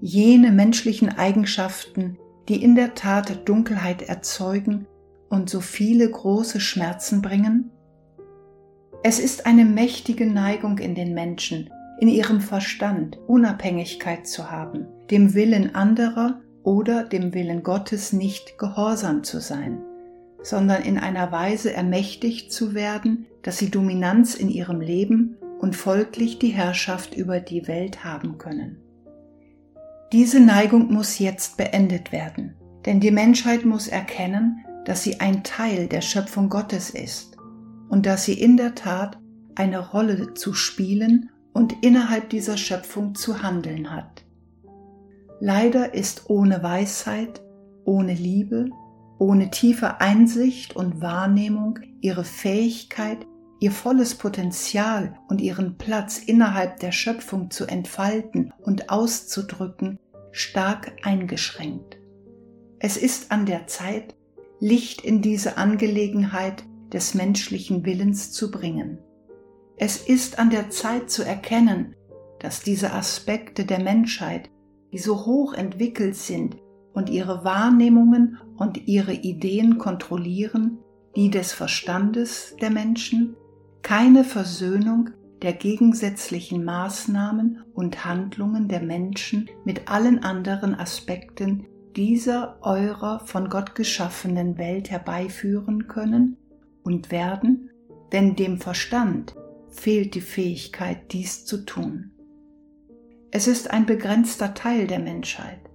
jene 0.00 0.52
menschlichen 0.52 1.08
Eigenschaften, 1.08 2.18
die 2.48 2.62
in 2.62 2.74
der 2.74 2.94
Tat 2.94 3.48
Dunkelheit 3.48 4.02
erzeugen 4.02 4.86
und 5.28 5.50
so 5.50 5.60
viele 5.60 6.08
große 6.08 6.60
Schmerzen 6.60 7.22
bringen? 7.22 7.70
Es 9.02 9.18
ist 9.18 9.46
eine 9.46 9.64
mächtige 9.64 10.26
Neigung 10.26 10.78
in 10.78 10.94
den 10.94 11.14
Menschen, 11.14 11.70
in 11.98 12.08
ihrem 12.08 12.40
Verstand 12.40 13.18
Unabhängigkeit 13.26 14.26
zu 14.26 14.50
haben, 14.50 14.86
dem 15.10 15.34
Willen 15.34 15.74
anderer 15.74 16.40
oder 16.62 17.04
dem 17.04 17.32
Willen 17.34 17.62
Gottes 17.62 18.12
nicht 18.12 18.58
gehorsam 18.58 19.24
zu 19.24 19.40
sein 19.40 19.80
sondern 20.42 20.82
in 20.82 20.98
einer 20.98 21.32
Weise 21.32 21.72
ermächtigt 21.72 22.52
zu 22.52 22.74
werden, 22.74 23.26
dass 23.42 23.58
sie 23.58 23.70
Dominanz 23.70 24.34
in 24.34 24.48
ihrem 24.48 24.80
Leben 24.80 25.36
und 25.58 25.76
folglich 25.76 26.38
die 26.38 26.48
Herrschaft 26.48 27.14
über 27.14 27.40
die 27.40 27.68
Welt 27.68 28.04
haben 28.04 28.38
können. 28.38 28.78
Diese 30.12 30.40
Neigung 30.40 30.92
muss 30.92 31.18
jetzt 31.18 31.56
beendet 31.56 32.12
werden, 32.12 32.54
denn 32.86 33.00
die 33.00 33.10
Menschheit 33.10 33.64
muss 33.64 33.86
erkennen, 33.86 34.64
dass 34.84 35.02
sie 35.02 35.20
ein 35.20 35.44
Teil 35.44 35.86
der 35.86 36.00
Schöpfung 36.00 36.48
Gottes 36.48 36.90
ist 36.90 37.36
und 37.88 38.06
dass 38.06 38.24
sie 38.24 38.34
in 38.34 38.56
der 38.56 38.74
Tat 38.74 39.18
eine 39.54 39.90
Rolle 39.90 40.34
zu 40.34 40.54
spielen 40.54 41.30
und 41.52 41.74
innerhalb 41.82 42.30
dieser 42.30 42.56
Schöpfung 42.56 43.14
zu 43.14 43.42
handeln 43.42 43.90
hat. 43.90 44.24
Leider 45.40 45.94
ist 45.94 46.28
ohne 46.28 46.62
Weisheit, 46.62 47.40
ohne 47.84 48.14
Liebe 48.14 48.70
ohne 49.20 49.50
tiefe 49.50 50.00
Einsicht 50.00 50.74
und 50.74 51.02
Wahrnehmung 51.02 51.78
ihre 52.00 52.24
Fähigkeit, 52.24 53.18
ihr 53.60 53.70
volles 53.70 54.14
Potenzial 54.14 55.18
und 55.28 55.42
ihren 55.42 55.76
Platz 55.76 56.18
innerhalb 56.18 56.80
der 56.80 56.90
Schöpfung 56.90 57.50
zu 57.50 57.66
entfalten 57.66 58.54
und 58.62 58.88
auszudrücken, 58.88 59.98
stark 60.32 60.92
eingeschränkt. 61.02 61.98
Es 62.78 62.96
ist 62.96 63.30
an 63.30 63.44
der 63.44 63.66
Zeit, 63.66 64.16
Licht 64.58 65.02
in 65.02 65.20
diese 65.20 65.58
Angelegenheit 65.58 66.64
des 66.90 67.12
menschlichen 67.12 67.84
Willens 67.84 68.32
zu 68.32 68.50
bringen. 68.50 68.98
Es 69.76 69.98
ist 69.98 70.38
an 70.38 70.48
der 70.48 70.70
Zeit 70.70 71.10
zu 71.10 71.22
erkennen, 71.22 71.94
dass 72.38 72.62
diese 72.62 72.94
Aspekte 72.94 73.66
der 73.66 73.80
Menschheit, 73.80 74.48
die 74.92 74.98
so 74.98 75.26
hoch 75.26 75.52
entwickelt 75.52 76.16
sind, 76.16 76.56
und 76.92 77.10
ihre 77.10 77.44
Wahrnehmungen 77.44 78.38
und 78.56 78.88
ihre 78.88 79.12
Ideen 79.12 79.78
kontrollieren, 79.78 80.78
die 81.16 81.30
des 81.30 81.52
Verstandes 81.52 82.56
der 82.60 82.70
Menschen, 82.70 83.36
keine 83.82 84.24
Versöhnung 84.24 85.10
der 85.42 85.52
gegensätzlichen 85.54 86.64
Maßnahmen 86.64 87.62
und 87.74 88.04
Handlungen 88.04 88.68
der 88.68 88.82
Menschen 88.82 89.48
mit 89.64 89.90
allen 89.90 90.22
anderen 90.22 90.74
Aspekten 90.74 91.66
dieser 91.96 92.58
eurer 92.62 93.20
von 93.20 93.48
Gott 93.48 93.74
geschaffenen 93.74 94.58
Welt 94.58 94.90
herbeiführen 94.90 95.88
können 95.88 96.36
und 96.82 97.10
werden, 97.10 97.70
denn 98.12 98.36
dem 98.36 98.58
Verstand 98.58 99.34
fehlt 99.68 100.14
die 100.14 100.20
Fähigkeit, 100.20 101.12
dies 101.12 101.44
zu 101.44 101.64
tun. 101.64 102.10
Es 103.30 103.46
ist 103.46 103.70
ein 103.70 103.86
begrenzter 103.86 104.54
Teil 104.54 104.86
der 104.86 104.98
Menschheit, 104.98 105.69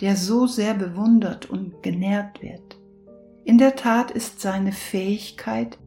der 0.00 0.16
so 0.16 0.46
sehr 0.46 0.74
bewundert 0.74 1.50
und 1.50 1.82
genährt 1.82 2.42
wird. 2.42 2.78
In 3.44 3.58
der 3.58 3.76
Tat 3.76 4.10
ist 4.10 4.40
seine 4.40 4.72
Fähigkeit, 4.72 5.78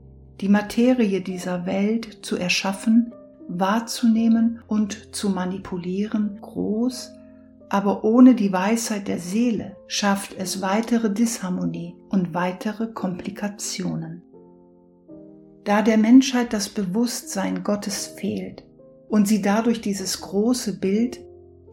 die 0.41 0.49
Materie 0.49 1.21
dieser 1.21 1.65
Welt 1.65 2.19
zu 2.23 2.35
erschaffen, 2.35 3.13
wahrzunehmen 3.47 4.61
und 4.67 5.15
zu 5.15 5.29
manipulieren, 5.29 6.39
groß, 6.41 7.11
aber 7.69 8.03
ohne 8.03 8.35
die 8.35 8.51
Weisheit 8.51 9.07
der 9.07 9.19
Seele 9.19 9.77
schafft 9.87 10.35
es 10.37 10.61
weitere 10.61 11.13
Disharmonie 11.13 11.95
und 12.09 12.33
weitere 12.33 12.87
Komplikationen. 12.87 14.23
Da 15.63 15.81
der 15.81 15.97
Menschheit 15.97 16.53
das 16.53 16.69
Bewusstsein 16.69 17.63
Gottes 17.63 18.07
fehlt 18.07 18.63
und 19.07 19.27
sie 19.27 19.41
dadurch 19.41 19.79
dieses 19.81 20.19
große 20.19 20.79
Bild, 20.79 21.19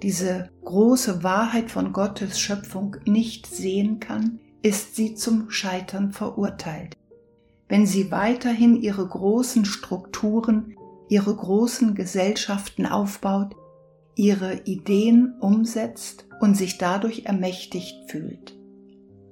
diese 0.03 0.51
große 0.65 1.23
Wahrheit 1.23 1.71
von 1.71 1.93
Gottes 1.93 2.39
Schöpfung 2.39 2.97
nicht 3.05 3.47
sehen 3.47 4.01
kann, 4.01 4.41
ist 4.63 4.97
sie 4.97 5.15
zum 5.15 5.51
Scheitern 5.51 6.13
verurteilt. 6.13 6.97
Wenn 7.69 7.87
sie 7.87 8.11
weiterhin 8.11 8.81
ihre 8.81 9.07
großen 9.07 9.65
Strukturen, 9.65 10.77
ihre 11.09 11.35
großen 11.35 11.95
Gesellschaften 11.95 12.87
aufbaut, 12.87 13.55
ihre 14.15 14.63
Ideen 14.65 15.35
umsetzt 15.41 16.27
und 16.41 16.57
sich 16.57 16.79
dadurch 16.79 17.25
ermächtigt 17.27 18.11
fühlt. 18.11 18.57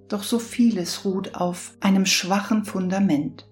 Doch 0.09 0.23
so 0.23 0.39
vieles 0.39 1.05
ruht 1.05 1.35
auf 1.35 1.73
einem 1.81 2.07
schwachen 2.07 2.65
Fundament. 2.65 3.49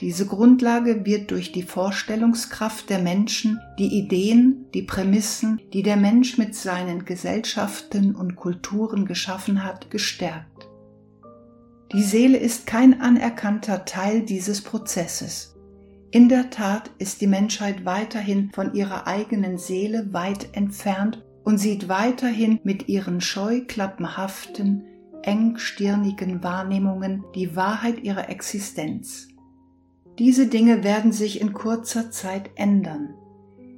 Diese 0.00 0.26
Grundlage 0.26 1.06
wird 1.06 1.30
durch 1.30 1.52
die 1.52 1.62
Vorstellungskraft 1.62 2.90
der 2.90 2.98
Menschen, 2.98 3.60
die 3.78 3.96
Ideen, 3.96 4.66
die 4.74 4.82
Prämissen, 4.82 5.60
die 5.72 5.84
der 5.84 5.96
Mensch 5.96 6.36
mit 6.36 6.56
seinen 6.56 7.04
Gesellschaften 7.04 8.14
und 8.16 8.34
Kulturen 8.34 9.06
geschaffen 9.06 9.62
hat, 9.62 9.90
gestärkt. 9.90 10.68
Die 11.92 12.02
Seele 12.02 12.38
ist 12.38 12.66
kein 12.66 13.00
anerkannter 13.00 13.84
Teil 13.84 14.22
dieses 14.22 14.62
Prozesses. 14.62 15.54
In 16.10 16.28
der 16.28 16.50
Tat 16.50 16.90
ist 16.98 17.20
die 17.20 17.28
Menschheit 17.28 17.84
weiterhin 17.84 18.50
von 18.52 18.74
ihrer 18.74 19.06
eigenen 19.06 19.58
Seele 19.58 20.12
weit 20.12 20.56
entfernt 20.56 21.24
und 21.44 21.58
sieht 21.58 21.88
weiterhin 21.88 22.58
mit 22.64 22.88
ihren 22.88 23.20
scheuklappenhaften, 23.20 24.84
engstirnigen 25.22 26.42
Wahrnehmungen 26.42 27.24
die 27.36 27.54
Wahrheit 27.54 28.02
ihrer 28.02 28.28
Existenz. 28.28 29.28
Diese 30.18 30.46
Dinge 30.46 30.84
werden 30.84 31.12
sich 31.12 31.40
in 31.40 31.52
kurzer 31.52 32.10
Zeit 32.10 32.50
ändern. 32.54 33.14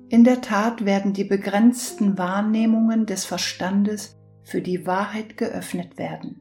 In 0.09 0.22
der 0.22 0.40
Tat 0.40 0.85
werden 0.85 1.12
die 1.12 1.25
begrenzten 1.25 2.18
Wahrnehmungen 2.18 3.07
des 3.07 3.25
Verstandes 3.25 4.16
für 4.44 4.61
die 4.61 4.87
Wahrheit 4.87 5.37
geöffnet 5.37 5.99
werden. 5.99 6.40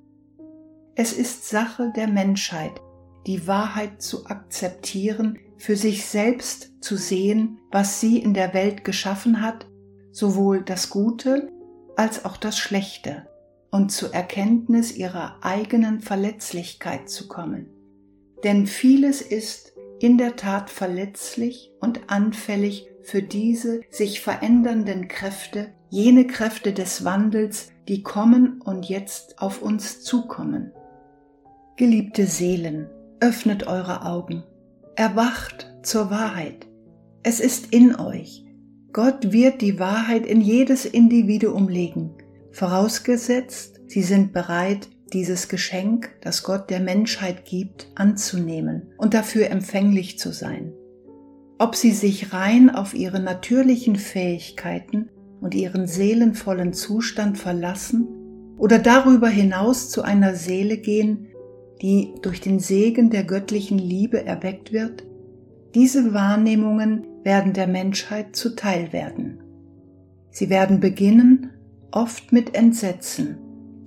Es 0.95 1.13
ist 1.13 1.49
Sache 1.49 1.91
der 1.95 2.07
Menschheit, 2.07 2.73
die 3.25 3.47
Wahrheit 3.47 4.01
zu 4.01 4.27
akzeptieren, 4.27 5.39
für 5.57 5.75
sich 5.75 6.05
selbst 6.05 6.71
zu 6.81 6.97
sehen, 6.97 7.57
was 7.71 7.99
sie 7.99 8.19
in 8.19 8.33
der 8.33 8.53
Welt 8.53 8.83
geschaffen 8.83 9.41
hat, 9.41 9.65
sowohl 10.11 10.61
das 10.61 10.89
Gute 10.89 11.49
als 11.95 12.25
auch 12.25 12.37
das 12.37 12.57
Schlechte, 12.57 13.27
und 13.71 13.91
zur 13.91 14.13
Erkenntnis 14.13 14.95
ihrer 14.95 15.37
eigenen 15.41 16.01
Verletzlichkeit 16.01 17.09
zu 17.09 17.27
kommen. 17.27 17.67
Denn 18.43 18.67
vieles 18.67 19.21
ist 19.21 19.73
in 20.05 20.19
der 20.19 20.35
Tat 20.35 20.69
verletzlich 20.69 21.71
und 21.79 22.11
anfällig 22.11 22.85
für 23.01 23.23
diese 23.23 23.81
sich 23.89 24.21
verändernden 24.21 25.07
Kräfte, 25.07 25.69
jene 25.89 26.27
Kräfte 26.27 26.73
des 26.73 27.03
Wandels, 27.03 27.71
die 27.87 28.03
kommen 28.03 28.61
und 28.61 28.87
jetzt 28.87 29.41
auf 29.41 29.63
uns 29.63 30.03
zukommen. 30.03 30.71
Geliebte 31.75 32.27
Seelen, 32.27 32.87
öffnet 33.19 33.65
eure 33.65 34.05
Augen 34.05 34.43
Erwacht 34.95 35.73
zur 35.81 36.11
Wahrheit. 36.11 36.67
Es 37.23 37.39
ist 37.39 37.73
in 37.73 37.95
euch. 37.95 38.45
Gott 38.93 39.31
wird 39.31 39.61
die 39.61 39.79
Wahrheit 39.79 40.27
in 40.27 40.39
jedes 40.39 40.85
Individuum 40.85 41.67
legen, 41.67 42.11
vorausgesetzt, 42.51 43.81
sie 43.87 44.03
sind 44.03 44.33
bereit, 44.33 44.87
dieses 45.13 45.47
Geschenk, 45.47 46.09
das 46.21 46.43
Gott 46.43 46.69
der 46.69 46.79
Menschheit 46.79 47.45
gibt, 47.45 47.91
anzunehmen 47.95 48.93
und 48.97 49.13
dafür 49.13 49.49
empfänglich 49.49 50.19
zu 50.19 50.31
sein. 50.31 50.73
Ob 51.57 51.75
sie 51.75 51.91
sich 51.91 52.33
rein 52.33 52.69
auf 52.69 52.93
ihre 52.93 53.19
natürlichen 53.19 53.95
Fähigkeiten 53.95 55.09
und 55.41 55.55
ihren 55.55 55.87
seelenvollen 55.87 56.73
Zustand 56.73 57.37
verlassen 57.37 58.07
oder 58.57 58.79
darüber 58.79 59.29
hinaus 59.29 59.89
zu 59.89 60.01
einer 60.01 60.35
Seele 60.35 60.77
gehen, 60.77 61.27
die 61.81 62.13
durch 62.21 62.41
den 62.41 62.59
Segen 62.59 63.09
der 63.09 63.23
göttlichen 63.23 63.77
Liebe 63.77 64.25
erweckt 64.25 64.73
wird, 64.73 65.03
diese 65.75 66.13
Wahrnehmungen 66.13 67.05
werden 67.23 67.53
der 67.53 67.67
Menschheit 67.67 68.35
zuteil 68.35 68.93
werden. 68.93 69.41
Sie 70.31 70.49
werden 70.49 70.79
beginnen, 70.79 71.51
oft 71.91 72.31
mit 72.31 72.55
Entsetzen, 72.55 73.37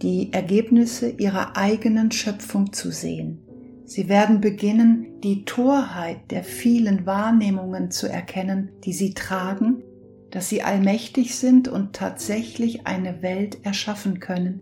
die 0.03 0.33
Ergebnisse 0.33 1.11
ihrer 1.11 1.57
eigenen 1.57 2.11
Schöpfung 2.11 2.73
zu 2.73 2.91
sehen. 2.91 3.43
Sie 3.85 4.09
werden 4.09 4.41
beginnen, 4.41 5.21
die 5.23 5.45
Torheit 5.45 6.31
der 6.31 6.45
vielen 6.45 7.07
Wahrnehmungen 7.07 7.91
zu 7.91 8.07
erkennen, 8.07 8.71
die 8.85 8.93
sie 8.93 9.15
tragen, 9.15 9.83
dass 10.31 10.49
sie 10.49 10.63
allmächtig 10.63 11.35
sind 11.35 11.69
und 11.69 11.95
tatsächlich 11.95 12.87
eine 12.87 13.23
Welt 13.23 13.65
erschaffen 13.65 14.21
können, 14.21 14.61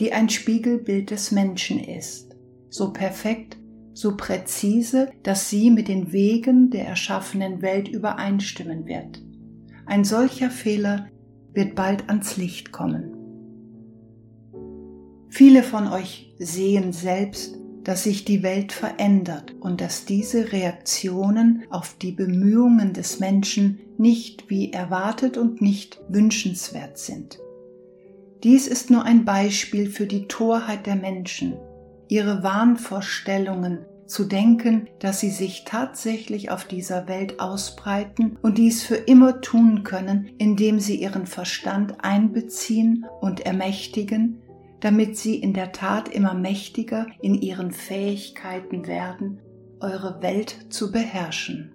die 0.00 0.12
ein 0.12 0.30
Spiegelbild 0.30 1.10
des 1.10 1.32
Menschen 1.32 1.78
ist 1.78 2.32
so 2.72 2.92
perfekt, 2.92 3.58
so 3.92 4.16
präzise, 4.16 5.10
dass 5.22 5.50
sie 5.50 5.70
mit 5.70 5.88
den 5.88 6.12
Wegen 6.12 6.70
der 6.70 6.86
erschaffenen 6.86 7.60
Welt 7.60 7.86
übereinstimmen 7.88 8.86
wird. 8.86 9.22
Ein 9.84 10.04
solcher 10.04 10.50
Fehler 10.50 11.08
wird 11.52 11.74
bald 11.74 12.08
ans 12.08 12.38
Licht 12.38 12.72
kommen. 12.72 13.11
Viele 15.34 15.62
von 15.62 15.88
euch 15.88 16.30
sehen 16.38 16.92
selbst, 16.92 17.56
dass 17.84 18.04
sich 18.04 18.26
die 18.26 18.42
Welt 18.42 18.70
verändert 18.70 19.54
und 19.60 19.80
dass 19.80 20.04
diese 20.04 20.52
Reaktionen 20.52 21.62
auf 21.70 21.96
die 22.02 22.12
Bemühungen 22.12 22.92
des 22.92 23.18
Menschen 23.18 23.80
nicht 23.96 24.50
wie 24.50 24.74
erwartet 24.74 25.38
und 25.38 25.62
nicht 25.62 25.98
wünschenswert 26.10 26.98
sind. 26.98 27.38
Dies 28.42 28.66
ist 28.66 28.90
nur 28.90 29.04
ein 29.04 29.24
Beispiel 29.24 29.88
für 29.88 30.06
die 30.06 30.28
Torheit 30.28 30.84
der 30.84 30.96
Menschen, 30.96 31.54
ihre 32.08 32.42
Wahnvorstellungen 32.42 33.86
zu 34.04 34.24
denken, 34.24 34.86
dass 34.98 35.20
sie 35.20 35.30
sich 35.30 35.64
tatsächlich 35.64 36.50
auf 36.50 36.66
dieser 36.66 37.08
Welt 37.08 37.40
ausbreiten 37.40 38.36
und 38.42 38.58
dies 38.58 38.82
für 38.82 38.96
immer 38.96 39.40
tun 39.40 39.82
können, 39.82 40.28
indem 40.36 40.78
sie 40.78 40.96
ihren 40.96 41.24
Verstand 41.26 42.04
einbeziehen 42.04 43.06
und 43.22 43.40
ermächtigen, 43.40 44.42
damit 44.82 45.16
sie 45.16 45.36
in 45.36 45.54
der 45.54 45.70
Tat 45.70 46.08
immer 46.08 46.34
mächtiger 46.34 47.06
in 47.20 47.34
ihren 47.34 47.70
Fähigkeiten 47.70 48.88
werden, 48.88 49.40
eure 49.78 50.20
Welt 50.22 50.66
zu 50.70 50.90
beherrschen. 50.90 51.72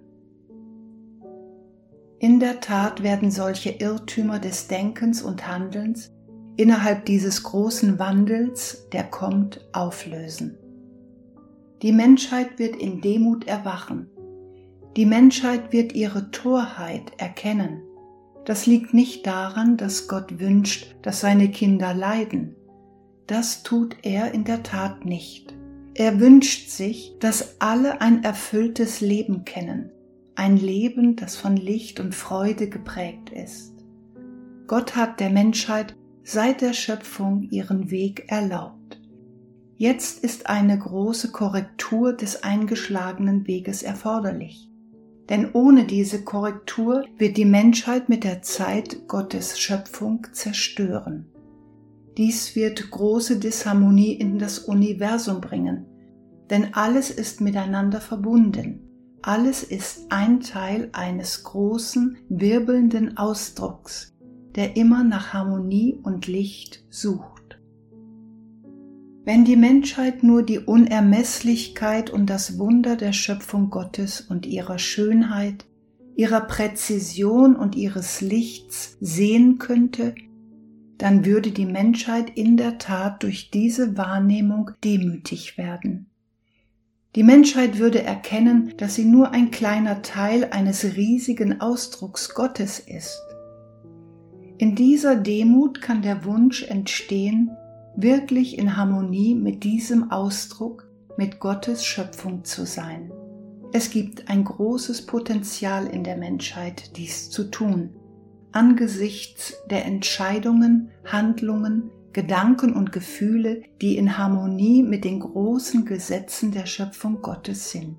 In 2.18 2.38
der 2.38 2.60
Tat 2.60 3.02
werden 3.02 3.30
solche 3.30 3.70
Irrtümer 3.70 4.38
des 4.38 4.68
Denkens 4.68 5.22
und 5.22 5.48
Handelns 5.48 6.12
innerhalb 6.56 7.06
dieses 7.06 7.42
großen 7.44 7.98
Wandels, 7.98 8.88
der 8.92 9.04
kommt, 9.04 9.66
auflösen. 9.72 10.58
Die 11.80 11.92
Menschheit 11.92 12.58
wird 12.58 12.76
in 12.76 13.00
Demut 13.00 13.46
erwachen. 13.46 14.10
Die 14.96 15.06
Menschheit 15.06 15.72
wird 15.72 15.94
ihre 15.94 16.30
Torheit 16.30 17.12
erkennen. 17.16 17.80
Das 18.44 18.66
liegt 18.66 18.92
nicht 18.92 19.26
daran, 19.26 19.78
dass 19.78 20.08
Gott 20.08 20.40
wünscht, 20.40 20.94
dass 21.00 21.20
seine 21.20 21.50
Kinder 21.50 21.94
leiden. 21.94 22.57
Das 23.28 23.62
tut 23.62 23.94
er 24.04 24.32
in 24.32 24.44
der 24.44 24.62
Tat 24.62 25.04
nicht. 25.04 25.54
Er 25.94 26.18
wünscht 26.18 26.70
sich, 26.70 27.14
dass 27.20 27.60
alle 27.60 28.00
ein 28.00 28.24
erfülltes 28.24 29.02
Leben 29.02 29.44
kennen, 29.44 29.90
ein 30.34 30.56
Leben, 30.56 31.14
das 31.14 31.36
von 31.36 31.54
Licht 31.54 32.00
und 32.00 32.14
Freude 32.14 32.70
geprägt 32.70 33.28
ist. 33.28 33.74
Gott 34.66 34.96
hat 34.96 35.20
der 35.20 35.28
Menschheit 35.28 35.94
seit 36.24 36.62
der 36.62 36.72
Schöpfung 36.72 37.42
ihren 37.50 37.90
Weg 37.90 38.24
erlaubt. 38.28 38.98
Jetzt 39.76 40.24
ist 40.24 40.48
eine 40.48 40.78
große 40.78 41.30
Korrektur 41.30 42.14
des 42.14 42.42
eingeschlagenen 42.42 43.46
Weges 43.46 43.82
erforderlich. 43.82 44.70
Denn 45.28 45.50
ohne 45.52 45.84
diese 45.84 46.24
Korrektur 46.24 47.04
wird 47.18 47.36
die 47.36 47.44
Menschheit 47.44 48.08
mit 48.08 48.24
der 48.24 48.40
Zeit 48.40 49.06
Gottes 49.06 49.60
Schöpfung 49.60 50.26
zerstören. 50.32 51.26
Dies 52.18 52.56
wird 52.56 52.90
große 52.90 53.38
Disharmonie 53.38 54.12
in 54.12 54.40
das 54.40 54.58
Universum 54.58 55.40
bringen, 55.40 55.86
denn 56.50 56.74
alles 56.74 57.10
ist 57.10 57.40
miteinander 57.40 58.00
verbunden. 58.00 58.80
Alles 59.22 59.62
ist 59.62 60.10
ein 60.10 60.40
Teil 60.40 60.88
eines 60.92 61.44
großen, 61.44 62.16
wirbelnden 62.28 63.16
Ausdrucks, 63.18 64.16
der 64.56 64.76
immer 64.76 65.04
nach 65.04 65.32
Harmonie 65.32 65.96
und 66.02 66.26
Licht 66.26 66.84
sucht. 66.90 67.60
Wenn 69.24 69.44
die 69.44 69.56
Menschheit 69.56 70.24
nur 70.24 70.42
die 70.42 70.58
Unermesslichkeit 70.58 72.10
und 72.10 72.26
das 72.26 72.58
Wunder 72.58 72.96
der 72.96 73.12
Schöpfung 73.12 73.70
Gottes 73.70 74.22
und 74.22 74.44
ihrer 74.44 74.80
Schönheit, 74.80 75.66
ihrer 76.16 76.40
Präzision 76.40 77.54
und 77.54 77.76
ihres 77.76 78.20
Lichts 78.22 78.96
sehen 79.00 79.58
könnte, 79.58 80.16
dann 80.98 81.24
würde 81.24 81.52
die 81.52 81.66
Menschheit 81.66 82.30
in 82.30 82.56
der 82.56 82.78
Tat 82.78 83.22
durch 83.22 83.50
diese 83.50 83.96
Wahrnehmung 83.96 84.72
demütig 84.84 85.56
werden. 85.56 86.10
Die 87.14 87.22
Menschheit 87.22 87.78
würde 87.78 88.02
erkennen, 88.02 88.74
dass 88.76 88.96
sie 88.96 89.04
nur 89.04 89.30
ein 89.30 89.50
kleiner 89.50 90.02
Teil 90.02 90.48
eines 90.50 90.84
riesigen 90.96 91.60
Ausdrucks 91.60 92.34
Gottes 92.34 92.80
ist. 92.80 93.22
In 94.58 94.74
dieser 94.74 95.16
Demut 95.16 95.80
kann 95.80 96.02
der 96.02 96.24
Wunsch 96.24 96.64
entstehen, 96.64 97.50
wirklich 97.96 98.58
in 98.58 98.76
Harmonie 98.76 99.34
mit 99.34 99.64
diesem 99.64 100.10
Ausdruck, 100.10 100.88
mit 101.16 101.40
Gottes 101.40 101.84
Schöpfung 101.84 102.44
zu 102.44 102.66
sein. 102.66 103.10
Es 103.72 103.90
gibt 103.90 104.28
ein 104.28 104.44
großes 104.44 105.06
Potenzial 105.06 105.86
in 105.86 106.04
der 106.04 106.16
Menschheit, 106.16 106.96
dies 106.96 107.30
zu 107.30 107.44
tun, 107.50 107.90
angesichts 108.52 109.54
der 109.70 109.84
Entscheidungen, 109.86 110.90
Handlungen, 111.04 111.90
Gedanken 112.12 112.72
und 112.72 112.90
Gefühle, 112.90 113.62
die 113.80 113.96
in 113.96 114.18
Harmonie 114.18 114.82
mit 114.82 115.04
den 115.04 115.20
großen 115.20 115.84
Gesetzen 115.84 116.52
der 116.52 116.66
Schöpfung 116.66 117.22
Gottes 117.22 117.70
sind. 117.70 117.96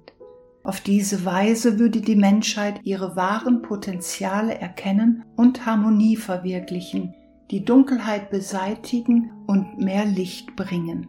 Auf 0.64 0.82
diese 0.82 1.26
Weise 1.26 1.80
würde 1.80 2.02
die 2.02 2.16
Menschheit 2.16 2.82
ihre 2.84 3.16
wahren 3.16 3.62
Potenziale 3.62 4.56
erkennen 4.56 5.24
und 5.36 5.66
Harmonie 5.66 6.18
verwirklichen, 6.18 7.16
die 7.50 7.64
Dunkelheit 7.64 8.30
beseitigen 8.30 9.32
und 9.48 9.80
mehr 9.80 10.06
Licht 10.06 10.56
bringen. 10.56 11.08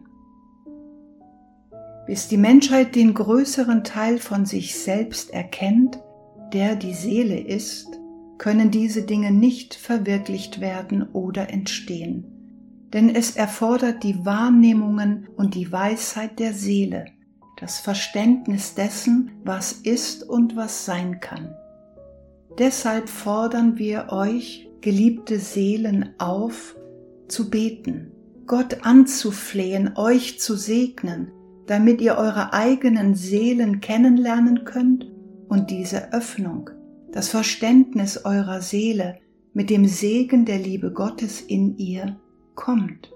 Bis 2.07 2.27
die 2.27 2.37
Menschheit 2.37 2.95
den 2.95 3.13
größeren 3.13 3.83
Teil 3.83 4.17
von 4.17 4.45
sich 4.45 4.75
selbst 4.79 5.31
erkennt, 5.31 5.99
der 6.53 6.75
die 6.75 6.93
Seele 6.93 7.39
ist, 7.39 8.00
können 8.41 8.71
diese 8.71 9.03
Dinge 9.03 9.31
nicht 9.31 9.75
verwirklicht 9.75 10.59
werden 10.59 11.03
oder 11.13 11.49
entstehen 11.49 12.31
denn 12.93 13.13
es 13.13 13.35
erfordert 13.35 14.03
die 14.03 14.25
Wahrnehmungen 14.25 15.27
und 15.37 15.55
die 15.55 15.71
Weisheit 15.71 16.39
der 16.39 16.53
Seele, 16.53 17.05
das 17.59 17.79
Verständnis 17.79 18.75
dessen, 18.75 19.31
was 19.43 19.71
ist 19.71 20.27
und 20.27 20.55
was 20.55 20.85
sein 20.85 21.19
kann. 21.19 21.55
Deshalb 22.57 23.07
fordern 23.07 23.77
wir 23.77 24.07
euch, 24.09 24.69
geliebte 24.81 25.39
Seelen, 25.39 26.15
auf, 26.17 26.75
zu 27.27 27.49
beten, 27.49 28.11
Gott 28.45 28.79
anzuflehen, 28.83 29.91
euch 29.95 30.39
zu 30.39 30.57
segnen, 30.57 31.31
damit 31.67 32.01
ihr 32.01 32.17
eure 32.17 32.51
eigenen 32.51 33.15
Seelen 33.15 33.79
kennenlernen 33.79 34.65
könnt 34.65 35.09
und 35.47 35.69
diese 35.69 36.11
Öffnung, 36.11 36.71
das 37.11 37.29
Verständnis 37.29 38.25
eurer 38.25 38.61
Seele 38.61 39.19
mit 39.53 39.69
dem 39.69 39.85
Segen 39.85 40.45
der 40.45 40.59
Liebe 40.59 40.91
Gottes 40.91 41.41
in 41.41 41.77
ihr 41.77 42.19
kommt. 42.55 43.11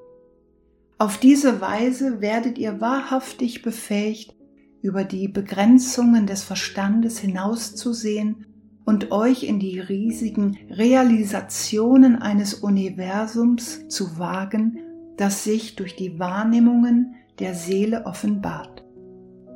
Auf 0.98 1.18
diese 1.18 1.62
Weise 1.62 2.22
werdet 2.22 2.58
ihr 2.58 2.80
wahrhaftig 2.82 3.62
befähigt, 3.62 4.36
über 4.82 5.04
die 5.04 5.28
Begrenzungen 5.28 6.28
des 6.28 6.44
Verstandes 6.44 7.18
hinauszusehen 7.18 8.46
und 8.86 9.12
euch 9.12 9.44
in 9.44 9.60
die 9.60 9.80
riesigen 9.80 10.58
Realisationen 10.70 12.18
eines 12.22 12.54
Universums 12.54 13.88
zu 13.88 14.20
wagen, 14.20 14.80
das 15.18 15.44
sich 15.44 15.76
durch 15.76 15.96
die 15.96 16.20
Wahrnehmungen 16.20 17.16
der 17.40 17.56
Seele 17.56 18.06
offenbart. 18.06 18.86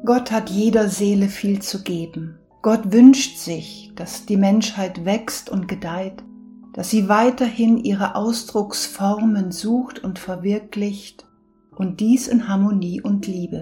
Gott 0.04 0.32
hat 0.32 0.50
jeder 0.50 0.90
Seele 0.90 1.28
viel 1.28 1.62
zu 1.62 1.84
geben. 1.84 2.39
Gott 2.62 2.92
wünscht 2.92 3.38
sich, 3.38 3.94
dass 3.96 4.26
die 4.26 4.36
Menschheit 4.36 5.06
wächst 5.06 5.50
und 5.50 5.68
gedeiht, 5.68 6.24
dass 6.74 6.90
sie 6.90 7.08
weiterhin 7.08 7.78
ihre 7.78 8.16
Ausdrucksformen 8.16 9.52
sucht 9.52 10.04
und 10.04 10.20
verwirklicht 10.20 11.26
und 11.76 12.02
dies 12.02 12.28
in 12.28 12.50
Harmonie 12.50 13.02
und 13.02 13.28
Liebe. 13.28 13.62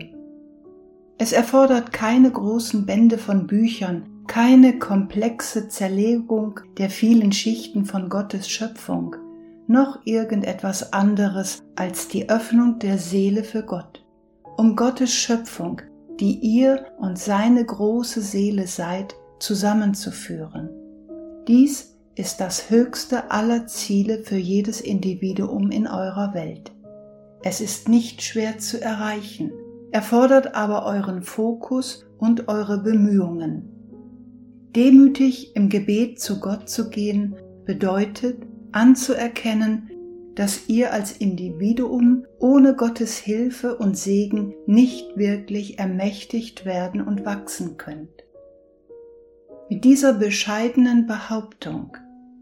Es 1.19 1.31
erfordert 1.31 1.93
keine 1.93 2.31
großen 2.31 2.85
Bände 2.85 3.19
von 3.19 3.47
Büchern, 3.47 4.03
keine 4.27 4.77
komplexe 4.77 5.69
Zerlegung 5.69 6.59
der 6.77 6.89
vielen 6.89 7.31
Schichten 7.31 7.85
von 7.85 8.09
Gottes 8.09 8.49
Schöpfung, 8.49 9.15
noch 9.67 9.99
irgendetwas 10.05 10.91
anderes 10.91 11.63
als 11.75 12.07
die 12.07 12.29
Öffnung 12.29 12.79
der 12.79 12.97
Seele 12.97 13.43
für 13.43 13.63
Gott, 13.63 14.03
um 14.57 14.75
Gottes 14.75 15.13
Schöpfung, 15.13 15.81
die 16.19 16.39
ihr 16.39 16.85
und 16.97 17.17
seine 17.17 17.63
große 17.63 18.21
Seele 18.21 18.67
seid, 18.67 19.15
zusammenzuführen. 19.39 20.69
Dies 21.47 21.97
ist 22.15 22.41
das 22.41 22.69
höchste 22.69 23.29
aller 23.31 23.67
Ziele 23.67 24.23
für 24.23 24.37
jedes 24.37 24.81
Individuum 24.81 25.69
in 25.69 25.87
eurer 25.87 26.33
Welt. 26.33 26.71
Es 27.43 27.61
ist 27.61 27.87
nicht 27.87 28.23
schwer 28.23 28.57
zu 28.57 28.81
erreichen, 28.81 29.51
erfordert 29.91 30.55
aber 30.55 30.85
euren 30.85 31.21
Fokus 31.21 32.05
und 32.17 32.47
eure 32.47 32.79
Bemühungen. 32.79 33.69
Demütig 34.75 35.55
im 35.55 35.69
Gebet 35.69 36.19
zu 36.19 36.39
Gott 36.39 36.69
zu 36.69 36.89
gehen 36.89 37.35
bedeutet 37.65 38.45
anzuerkennen, 38.71 39.89
dass 40.37 40.69
ihr 40.69 40.93
als 40.93 41.13
Individuum 41.13 42.27
ohne 42.37 42.75
Gottes 42.75 43.17
Hilfe 43.17 43.75
und 43.75 43.97
Segen 43.97 44.53
nicht 44.67 45.17
wirklich 45.17 45.79
ermächtigt 45.79 46.63
werden 46.63 47.01
und 47.01 47.25
wachsen 47.25 47.77
könnt. 47.77 48.23
Mit 49.67 49.83
dieser 49.83 50.13
bescheidenen 50.13 51.07
Behauptung 51.07 51.97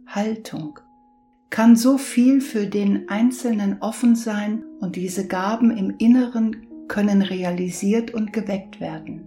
Haltung 0.08 0.78
kann 1.50 1.78
so 1.78 1.98
viel 1.98 2.42
für 2.42 2.68
den 2.68 3.08
Einzelnen 3.08 3.78
offen 3.80 4.18
sein 4.18 4.66
und 4.82 4.98
diese 4.98 5.26
Gaben 5.26 5.72
im 5.76 5.96
Inneren 5.98 6.68
können 6.90 7.22
realisiert 7.22 8.14
und 8.14 8.34
geweckt 8.34 8.82
werden. 8.82 9.26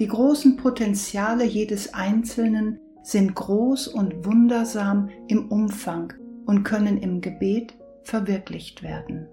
Die 0.00 0.08
großen 0.08 0.56
Potenziale 0.56 1.44
jedes 1.44 1.94
Einzelnen 1.94 2.80
sind 3.04 3.36
groß 3.36 3.86
und 3.86 4.26
wundersam 4.26 5.08
im 5.28 5.46
Umfang 5.48 6.14
und 6.46 6.64
können 6.64 6.98
im 6.98 7.20
Gebet 7.20 7.74
verwirklicht 8.02 8.82
werden. 8.82 9.28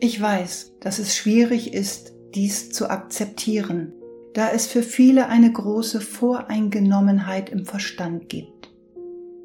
Ich 0.00 0.20
weiß, 0.20 0.76
dass 0.80 0.98
es 0.98 1.16
schwierig 1.16 1.72
ist, 1.72 2.12
dies 2.34 2.70
zu 2.70 2.90
akzeptieren, 2.90 3.92
da 4.34 4.50
es 4.50 4.66
für 4.66 4.82
viele 4.82 5.28
eine 5.28 5.50
große 5.50 6.00
Voreingenommenheit 6.00 7.48
im 7.50 7.64
Verstand 7.64 8.28
gibt. 8.28 8.74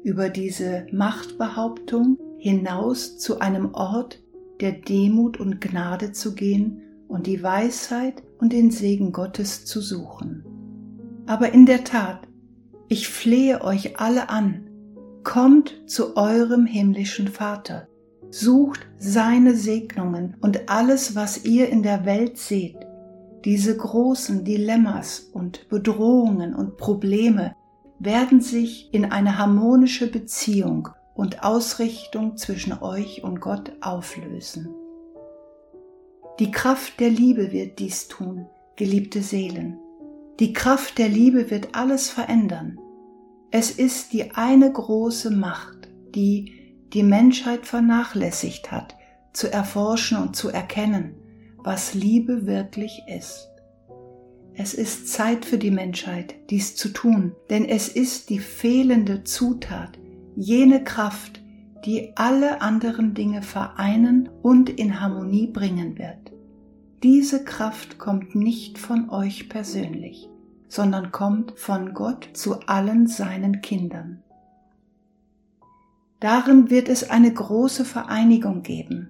Über 0.02 0.28
diese 0.28 0.86
Machtbehauptung 0.92 2.18
hinaus 2.38 3.18
zu 3.18 3.38
einem 3.38 3.74
Ort 3.74 4.22
der 4.60 4.72
Demut 4.72 5.38
und 5.38 5.60
Gnade 5.60 6.12
zu 6.12 6.34
gehen 6.34 6.82
und 7.08 7.26
die 7.26 7.42
Weisheit 7.42 8.22
und 8.38 8.52
den 8.52 8.70
Segen 8.70 9.12
Gottes 9.12 9.64
zu 9.64 9.80
suchen. 9.80 10.44
Aber 11.26 11.52
in 11.52 11.66
der 11.66 11.84
Tat, 11.84 12.26
ich 12.88 13.08
flehe 13.08 13.62
euch 13.62 14.00
alle 14.00 14.28
an, 14.28 14.69
kommt 15.24 15.74
zu 15.86 16.16
eurem 16.16 16.66
himmlischen 16.66 17.28
Vater, 17.28 17.88
sucht 18.30 18.86
seine 18.98 19.54
Segnungen 19.54 20.36
und 20.40 20.68
alles, 20.68 21.14
was 21.14 21.44
ihr 21.44 21.68
in 21.68 21.82
der 21.82 22.04
Welt 22.04 22.38
seht, 22.38 22.76
diese 23.44 23.76
großen 23.76 24.44
Dilemmas 24.44 25.30
und 25.32 25.68
Bedrohungen 25.68 26.54
und 26.54 26.76
Probleme 26.76 27.54
werden 27.98 28.40
sich 28.40 28.92
in 28.92 29.06
eine 29.06 29.38
harmonische 29.38 30.10
Beziehung 30.10 30.88
und 31.14 31.42
Ausrichtung 31.42 32.36
zwischen 32.36 32.82
euch 32.82 33.24
und 33.24 33.40
Gott 33.40 33.72
auflösen. 33.80 34.68
Die 36.38 36.50
Kraft 36.50 37.00
der 37.00 37.10
Liebe 37.10 37.52
wird 37.52 37.78
dies 37.78 38.08
tun, 38.08 38.46
geliebte 38.76 39.22
Seelen. 39.22 39.78
Die 40.38 40.52
Kraft 40.52 40.98
der 40.98 41.08
Liebe 41.08 41.50
wird 41.50 41.74
alles 41.74 42.08
verändern. 42.08 42.78
Es 43.50 43.70
ist 43.70 44.12
die 44.12 44.30
eine 44.32 44.72
große 44.72 45.30
Macht, 45.30 45.88
die 46.14 46.76
die 46.92 47.02
Menschheit 47.02 47.66
vernachlässigt 47.66 48.70
hat, 48.70 48.96
zu 49.32 49.52
erforschen 49.52 50.18
und 50.18 50.36
zu 50.36 50.48
erkennen 50.48 51.14
was 51.64 51.94
Liebe 51.94 52.46
wirklich 52.46 53.02
ist. 53.06 53.48
Es 54.54 54.74
ist 54.74 55.08
Zeit 55.08 55.44
für 55.44 55.58
die 55.58 55.70
Menschheit, 55.70 56.34
dies 56.50 56.74
zu 56.76 56.88
tun, 56.88 57.32
denn 57.48 57.64
es 57.64 57.88
ist 57.88 58.30
die 58.30 58.38
fehlende 58.38 59.24
Zutat, 59.24 59.98
jene 60.36 60.84
Kraft, 60.84 61.40
die 61.84 62.12
alle 62.16 62.60
anderen 62.60 63.14
Dinge 63.14 63.42
vereinen 63.42 64.28
und 64.42 64.68
in 64.68 65.00
Harmonie 65.00 65.46
bringen 65.46 65.98
wird. 65.98 66.32
Diese 67.02 67.44
Kraft 67.44 67.98
kommt 67.98 68.34
nicht 68.34 68.76
von 68.76 69.08
euch 69.08 69.48
persönlich, 69.48 70.28
sondern 70.70 71.10
kommt 71.10 71.58
von 71.58 71.92
Gott 71.94 72.30
zu 72.32 72.60
allen 72.60 73.08
seinen 73.08 73.60
Kindern. 73.60 74.22
Darin 76.20 76.70
wird 76.70 76.88
es 76.88 77.10
eine 77.10 77.32
große 77.32 77.84
Vereinigung 77.84 78.62
geben, 78.62 79.08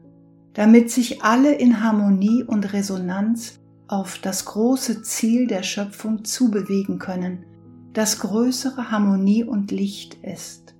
damit 0.54 0.90
sich 0.90 1.22
alle 1.22 1.52
in 1.52 1.82
Harmonie 1.82 2.42
und 2.42 2.72
Resonanz 2.72 3.60
auf 3.88 4.18
das 4.18 4.46
große 4.46 5.02
Ziel 5.02 5.46
der 5.46 5.62
Schöpfung 5.62 6.24
zubewegen 6.24 6.98
können, 6.98 7.44
das 7.92 8.20
größere 8.20 8.90
Harmonie 8.90 9.44
und 9.44 9.70
Licht 9.70 10.14
ist. 10.22 10.74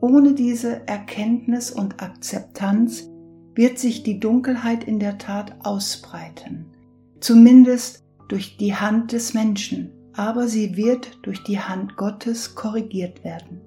Ohne 0.00 0.32
diese 0.32 0.88
Erkenntnis 0.88 1.70
und 1.70 2.02
Akzeptanz 2.02 3.08
wird 3.54 3.78
sich 3.78 4.02
die 4.02 4.18
Dunkelheit 4.18 4.82
in 4.84 4.98
der 4.98 5.18
Tat 5.18 5.54
ausbreiten, 5.62 6.64
zumindest 7.20 8.02
durch 8.28 8.56
die 8.56 8.74
Hand 8.74 9.12
des 9.12 9.34
Menschen, 9.34 9.90
aber 10.14 10.48
sie 10.48 10.76
wird 10.76 11.18
durch 11.22 11.42
die 11.44 11.60
Hand 11.60 11.96
Gottes 11.96 12.54
korrigiert 12.54 13.24
werden. 13.24 13.60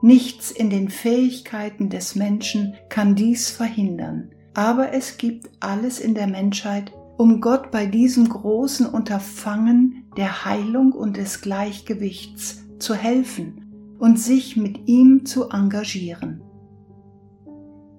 Nichts 0.00 0.50
in 0.50 0.68
den 0.68 0.88
Fähigkeiten 0.88 1.88
des 1.88 2.16
Menschen 2.16 2.74
kann 2.88 3.14
dies 3.14 3.50
verhindern, 3.50 4.30
aber 4.54 4.92
es 4.92 5.16
gibt 5.16 5.50
alles 5.60 6.00
in 6.00 6.14
der 6.14 6.26
Menschheit, 6.26 6.92
um 7.16 7.40
Gott 7.40 7.70
bei 7.70 7.86
diesem 7.86 8.28
großen 8.28 8.86
Unterfangen 8.86 10.04
der 10.16 10.44
Heilung 10.44 10.92
und 10.92 11.16
des 11.16 11.40
Gleichgewichts 11.40 12.64
zu 12.78 12.94
helfen 12.94 13.94
und 13.98 14.18
sich 14.18 14.56
mit 14.56 14.88
ihm 14.88 15.24
zu 15.24 15.50
engagieren. 15.50 16.42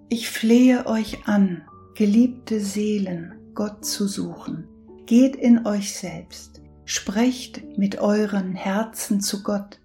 Ich 0.10 0.30
flehe 0.30 0.86
euch 0.86 1.28
an, 1.28 1.64
geliebte 1.96 2.60
Seelen, 2.60 3.34
Gott 3.56 3.86
zu 3.86 4.08
suchen. 4.08 4.68
Geht 5.06 5.36
in 5.36 5.66
euch 5.66 5.94
selbst, 5.96 6.62
sprecht 6.86 7.78
mit 7.78 8.00
euren 8.00 8.54
Herzen 8.54 9.22
zu 9.22 9.44
Gott, 9.44 9.80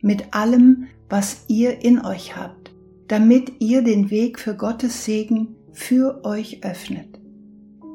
mit 0.00 0.34
allem, 0.34 0.88
was 1.08 1.44
ihr 1.48 1.82
in 1.84 2.04
euch 2.04 2.36
habt, 2.36 2.72
damit 3.08 3.60
ihr 3.60 3.82
den 3.82 4.10
Weg 4.10 4.38
für 4.38 4.54
Gottes 4.54 5.04
Segen 5.04 5.56
für 5.72 6.24
euch 6.24 6.64
öffnet. 6.64 7.20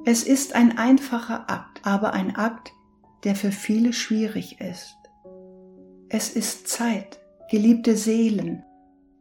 Es 0.05 0.23
ist 0.23 0.55
ein 0.55 0.77
einfacher 0.77 1.49
Akt, 1.49 1.81
aber 1.83 2.13
ein 2.13 2.35
Akt, 2.35 2.71
der 3.23 3.35
für 3.35 3.51
viele 3.51 3.91
schwierig 3.91 4.61
ist. 4.61 4.95
Es 6.09 6.29
ist 6.29 6.67
Zeit, 6.67 7.19
geliebte 7.49 7.97
Seelen, 7.97 8.63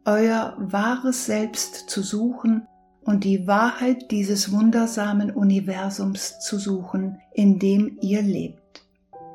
euer 0.05 0.55
wahres 0.59 1.25
Selbst 1.25 1.89
zu 1.89 2.03
suchen 2.03 2.67
und 3.01 3.23
die 3.23 3.47
Wahrheit 3.47 4.11
dieses 4.11 4.51
wundersamen 4.51 5.31
Universums 5.31 6.39
zu 6.39 6.59
suchen, 6.59 7.19
in 7.33 7.57
dem 7.59 7.97
ihr 8.01 8.21
lebt. 8.21 8.64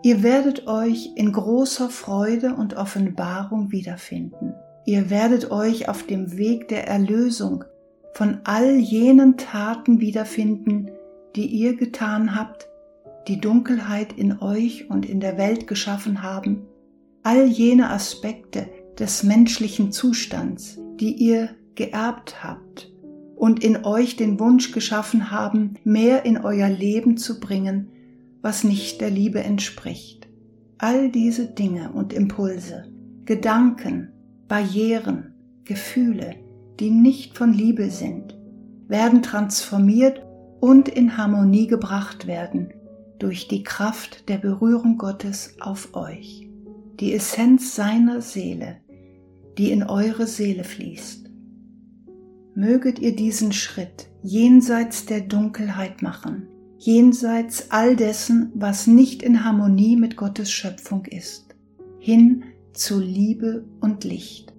Ihr 0.02 0.22
werdet 0.22 0.66
euch 0.66 1.10
in 1.16 1.32
großer 1.32 1.90
Freude 1.90 2.54
und 2.54 2.74
Offenbarung 2.74 3.70
wiederfinden. 3.70 4.54
Ihr 4.86 5.10
werdet 5.10 5.50
euch 5.50 5.88
auf 5.88 6.04
dem 6.04 6.38
Weg 6.38 6.68
der 6.68 6.88
Erlösung 6.88 7.64
von 8.14 8.40
all 8.44 8.76
jenen 8.76 9.36
Taten 9.36 10.00
wiederfinden, 10.00 10.90
die 11.36 11.46
ihr 11.46 11.76
getan 11.76 12.34
habt, 12.34 12.66
die 13.28 13.40
Dunkelheit 13.40 14.14
in 14.14 14.40
euch 14.40 14.88
und 14.88 15.06
in 15.06 15.20
der 15.20 15.36
Welt 15.36 15.66
geschaffen 15.66 16.22
haben, 16.22 16.66
all 17.22 17.44
jene 17.46 17.90
Aspekte, 17.90 18.66
des 18.98 19.22
menschlichen 19.22 19.92
Zustands, 19.92 20.78
die 21.00 21.14
ihr 21.14 21.50
geerbt 21.74 22.44
habt 22.44 22.92
und 23.34 23.64
in 23.64 23.84
euch 23.84 24.16
den 24.16 24.38
Wunsch 24.38 24.72
geschaffen 24.72 25.30
haben, 25.30 25.74
mehr 25.84 26.26
in 26.26 26.36
euer 26.36 26.68
Leben 26.68 27.16
zu 27.16 27.40
bringen, 27.40 27.88
was 28.42 28.64
nicht 28.64 29.00
der 29.00 29.10
Liebe 29.10 29.42
entspricht. 29.42 30.28
All 30.78 31.10
diese 31.10 31.46
Dinge 31.46 31.92
und 31.92 32.12
Impulse, 32.12 32.90
Gedanken, 33.24 34.12
Barrieren, 34.48 35.34
Gefühle, 35.64 36.36
die 36.80 36.90
nicht 36.90 37.36
von 37.36 37.52
Liebe 37.52 37.90
sind, 37.90 38.38
werden 38.88 39.22
transformiert 39.22 40.22
und 40.60 40.88
in 40.88 41.16
Harmonie 41.16 41.66
gebracht 41.66 42.26
werden 42.26 42.72
durch 43.18 43.48
die 43.48 43.62
Kraft 43.62 44.28
der 44.28 44.38
Berührung 44.38 44.96
Gottes 44.98 45.56
auf 45.60 45.94
euch, 45.94 46.48
die 46.98 47.14
Essenz 47.14 47.74
seiner 47.74 48.22
Seele, 48.22 48.78
die 49.58 49.70
in 49.70 49.82
eure 49.82 50.26
Seele 50.26 50.64
fließt. 50.64 51.30
Möget 52.54 52.98
ihr 52.98 53.14
diesen 53.14 53.52
Schritt 53.52 54.08
jenseits 54.22 55.06
der 55.06 55.20
Dunkelheit 55.20 56.02
machen, 56.02 56.48
jenseits 56.80 57.70
all 57.70 57.94
dessen, 57.94 58.52
was 58.54 58.86
nicht 58.86 59.22
in 59.22 59.44
Harmonie 59.44 59.96
mit 59.96 60.16
Gottes 60.16 60.50
Schöpfung 60.50 61.04
ist, 61.04 61.54
hin 61.98 62.42
zu 62.72 62.98
Liebe 62.98 63.66
und 63.80 64.04
Licht. 64.04 64.54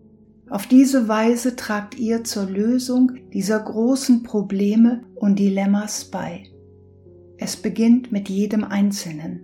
Auf 0.48 0.68
diese 0.68 1.08
Weise 1.08 1.56
tragt 1.56 1.98
ihr 1.98 2.24
zur 2.24 2.46
Lösung 2.46 3.14
dieser 3.34 3.60
großen 3.60 4.22
Probleme 4.22 5.02
und 5.16 5.40
Dilemmas 5.40 6.06
bei. 6.06 6.44
Es 7.38 7.56
beginnt 7.56 8.12
mit 8.12 8.30
jedem 8.30 8.66
Einzelnen. 8.66 9.42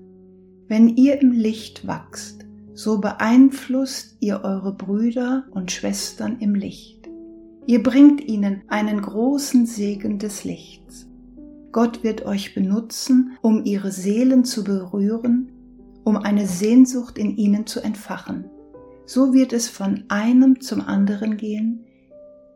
Wenn 0.67 0.95
ihr 0.97 1.19
im 1.19 1.31
Licht 1.31 1.87
wachst, 1.87 2.45
so 2.75 2.99
beeinflusst 2.99 4.17
ihr 4.19 4.41
eure 4.43 4.75
Brüder 4.75 5.45
und 5.49 5.71
Schwestern 5.71 6.37
im 6.39 6.53
Licht. 6.53 7.09
Ihr 7.65 7.81
bringt 7.81 8.21
ihnen 8.23 8.61
einen 8.67 9.01
großen 9.01 9.65
Segen 9.65 10.19
des 10.19 10.43
Lichts. 10.43 11.07
Gott 11.77 12.03
wird 12.03 12.25
euch 12.25 12.55
benutzen, 12.55 13.37
um 13.43 13.63
ihre 13.63 13.91
Seelen 13.91 14.43
zu 14.43 14.63
berühren, 14.63 15.51
um 16.03 16.17
eine 16.17 16.47
Sehnsucht 16.47 17.19
in 17.19 17.37
ihnen 17.37 17.67
zu 17.67 17.81
entfachen. 17.81 18.49
So 19.05 19.31
wird 19.31 19.53
es 19.53 19.69
von 19.69 20.05
einem 20.07 20.59
zum 20.59 20.81
anderen 20.81 21.37
gehen, 21.37 21.85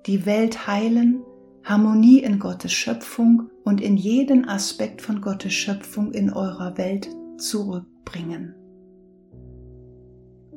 die 0.07 0.25
Welt 0.25 0.65
heilen, 0.65 1.21
Harmonie 1.63 2.23
in 2.23 2.39
Gottes 2.39 2.73
Schöpfung 2.73 3.51
und 3.63 3.79
in 3.79 3.95
jeden 3.95 4.49
Aspekt 4.49 5.03
von 5.03 5.21
Gottes 5.21 5.53
Schöpfung 5.53 6.13
in 6.13 6.33
eurer 6.33 6.79
Welt 6.79 7.07
zurückbringen. 7.37 8.55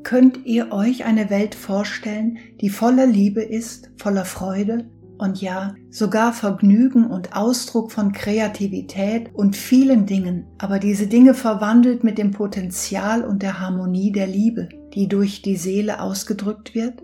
Könnt 0.05 0.46
ihr 0.46 0.72
euch 0.72 1.05
eine 1.05 1.29
Welt 1.29 1.55
vorstellen, 1.55 2.38
die 2.62 2.70
voller 2.70 3.07
Liebe 3.07 3.42
ist, 3.42 3.90
voller 3.98 4.24
Freude 4.24 4.90
und 5.25 5.41
ja, 5.41 5.75
sogar 5.91 6.33
Vergnügen 6.33 7.07
und 7.07 7.35
Ausdruck 7.35 7.91
von 7.91 8.13
Kreativität 8.13 9.31
und 9.35 9.57
vielen 9.57 10.07
Dingen, 10.07 10.47
aber 10.59 10.79
diese 10.79 11.07
Dinge 11.07 11.35
verwandelt 11.35 12.05
mit 12.05 12.19
dem 12.19 12.31
Potenzial 12.31 13.25
und 13.25 13.43
der 13.43 13.59
Harmonie 13.59 14.13
der 14.13 14.27
Liebe, 14.27 14.69
die 14.95 15.09
durch 15.09 15.43
die 15.43 15.57
Seele 15.57 16.01
ausgedrückt 16.01 16.75
wird? 16.75 17.03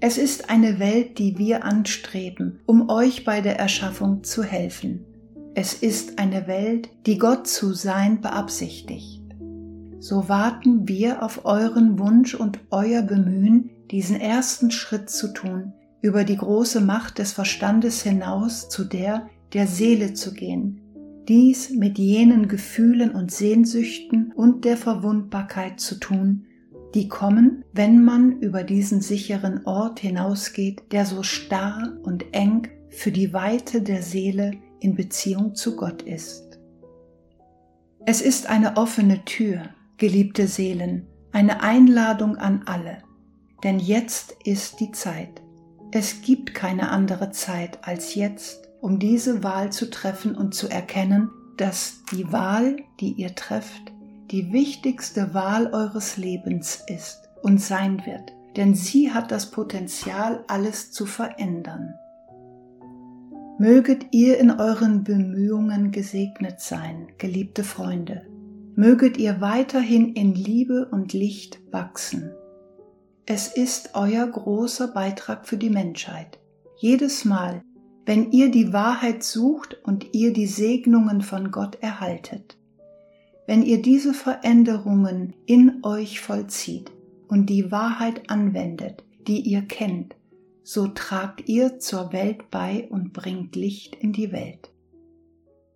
Es 0.00 0.18
ist 0.18 0.50
eine 0.50 0.78
Welt, 0.78 1.18
die 1.18 1.38
wir 1.38 1.64
anstreben, 1.64 2.60
um 2.66 2.90
euch 2.90 3.24
bei 3.24 3.40
der 3.40 3.58
Erschaffung 3.58 4.22
zu 4.24 4.42
helfen. 4.42 5.04
Es 5.54 5.72
ist 5.74 6.18
eine 6.18 6.46
Welt, 6.46 6.90
die 7.06 7.18
Gott 7.18 7.46
zu 7.46 7.72
sein 7.72 8.20
beabsichtigt 8.20 9.18
so 10.00 10.28
warten 10.28 10.86
wir 10.86 11.22
auf 11.22 11.44
euren 11.44 11.98
Wunsch 11.98 12.34
und 12.34 12.60
euer 12.70 13.02
Bemühen, 13.02 13.70
diesen 13.90 14.20
ersten 14.20 14.70
Schritt 14.70 15.10
zu 15.10 15.32
tun, 15.32 15.72
über 16.00 16.24
die 16.24 16.36
große 16.36 16.80
Macht 16.80 17.18
des 17.18 17.32
Verstandes 17.32 18.02
hinaus 18.02 18.68
zu 18.68 18.84
der 18.84 19.28
der 19.52 19.66
Seele 19.66 20.12
zu 20.14 20.34
gehen, 20.34 20.80
dies 21.28 21.70
mit 21.70 21.98
jenen 21.98 22.48
Gefühlen 22.48 23.10
und 23.10 23.30
Sehnsüchten 23.30 24.32
und 24.32 24.64
der 24.64 24.76
Verwundbarkeit 24.76 25.80
zu 25.80 25.96
tun, 25.96 26.46
die 26.94 27.08
kommen, 27.08 27.64
wenn 27.72 28.02
man 28.02 28.40
über 28.40 28.62
diesen 28.62 29.00
sicheren 29.00 29.66
Ort 29.66 30.00
hinausgeht, 30.00 30.84
der 30.90 31.04
so 31.04 31.22
starr 31.22 31.98
und 32.02 32.24
eng 32.32 32.68
für 32.88 33.12
die 33.12 33.32
Weite 33.32 33.82
der 33.82 34.02
Seele 34.02 34.52
in 34.80 34.94
Beziehung 34.94 35.54
zu 35.54 35.76
Gott 35.76 36.02
ist. 36.02 36.58
Es 38.06 38.22
ist 38.22 38.48
eine 38.48 38.78
offene 38.78 39.24
Tür, 39.26 39.64
geliebte 39.98 40.46
Seelen, 40.46 41.06
eine 41.30 41.62
Einladung 41.62 42.36
an 42.36 42.62
alle, 42.64 42.98
denn 43.64 43.78
jetzt 43.78 44.34
ist 44.44 44.80
die 44.80 44.92
Zeit. 44.92 45.42
Es 45.90 46.20
gibt 46.20 46.54
keine 46.54 46.90
andere 46.90 47.30
Zeit 47.30 47.78
als 47.82 48.14
jetzt, 48.14 48.68
um 48.80 48.98
diese 48.98 49.42
Wahl 49.42 49.72
zu 49.72 49.90
treffen 49.90 50.34
und 50.34 50.54
zu 50.54 50.68
erkennen, 50.68 51.30
dass 51.56 52.04
die 52.12 52.30
Wahl, 52.30 52.76
die 53.00 53.12
ihr 53.12 53.34
trefft, 53.34 53.92
die 54.30 54.52
wichtigste 54.52 55.32
Wahl 55.32 55.72
eures 55.72 56.18
Lebens 56.18 56.84
ist 56.86 57.30
und 57.42 57.60
sein 57.60 58.02
wird, 58.04 58.32
denn 58.56 58.74
sie 58.74 59.12
hat 59.12 59.30
das 59.30 59.50
Potenzial, 59.50 60.44
alles 60.46 60.92
zu 60.92 61.06
verändern. 61.06 61.94
Möget 63.58 64.08
ihr 64.12 64.38
in 64.38 64.50
euren 64.50 65.04
Bemühungen 65.04 65.90
gesegnet 65.90 66.60
sein, 66.60 67.08
geliebte 67.16 67.64
Freunde, 67.64 68.26
möget 68.76 69.16
ihr 69.16 69.40
weiterhin 69.40 70.12
in 70.12 70.34
Liebe 70.34 70.86
und 70.92 71.12
Licht 71.12 71.58
wachsen. 71.72 72.30
Es 73.30 73.48
ist 73.48 73.90
euer 73.92 74.26
großer 74.26 74.88
Beitrag 74.88 75.46
für 75.46 75.58
die 75.58 75.68
Menschheit. 75.68 76.38
Jedes 76.78 77.26
Mal, 77.26 77.62
wenn 78.06 78.32
ihr 78.32 78.50
die 78.50 78.72
Wahrheit 78.72 79.22
sucht 79.22 79.76
und 79.84 80.14
ihr 80.14 80.32
die 80.32 80.46
Segnungen 80.46 81.20
von 81.20 81.50
Gott 81.50 81.76
erhaltet. 81.82 82.56
Wenn 83.46 83.62
ihr 83.62 83.82
diese 83.82 84.14
Veränderungen 84.14 85.34
in 85.44 85.84
euch 85.84 86.20
vollzieht 86.20 86.90
und 87.28 87.50
die 87.50 87.70
Wahrheit 87.70 88.30
anwendet, 88.30 89.04
die 89.26 89.40
ihr 89.40 89.60
kennt, 89.60 90.16
so 90.62 90.86
tragt 90.88 91.50
ihr 91.50 91.78
zur 91.80 92.14
Welt 92.14 92.50
bei 92.50 92.88
und 92.88 93.12
bringt 93.12 93.56
Licht 93.56 93.94
in 93.96 94.14
die 94.14 94.32
Welt. 94.32 94.72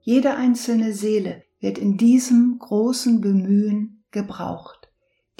Jede 0.01 0.37
einzelne 0.37 0.95
Seele 0.95 1.43
wird 1.61 1.77
in 1.77 1.99
diesem 1.99 2.59
großen 2.59 3.21
Bemühen 3.21 4.05
gebraucht, 4.11 4.82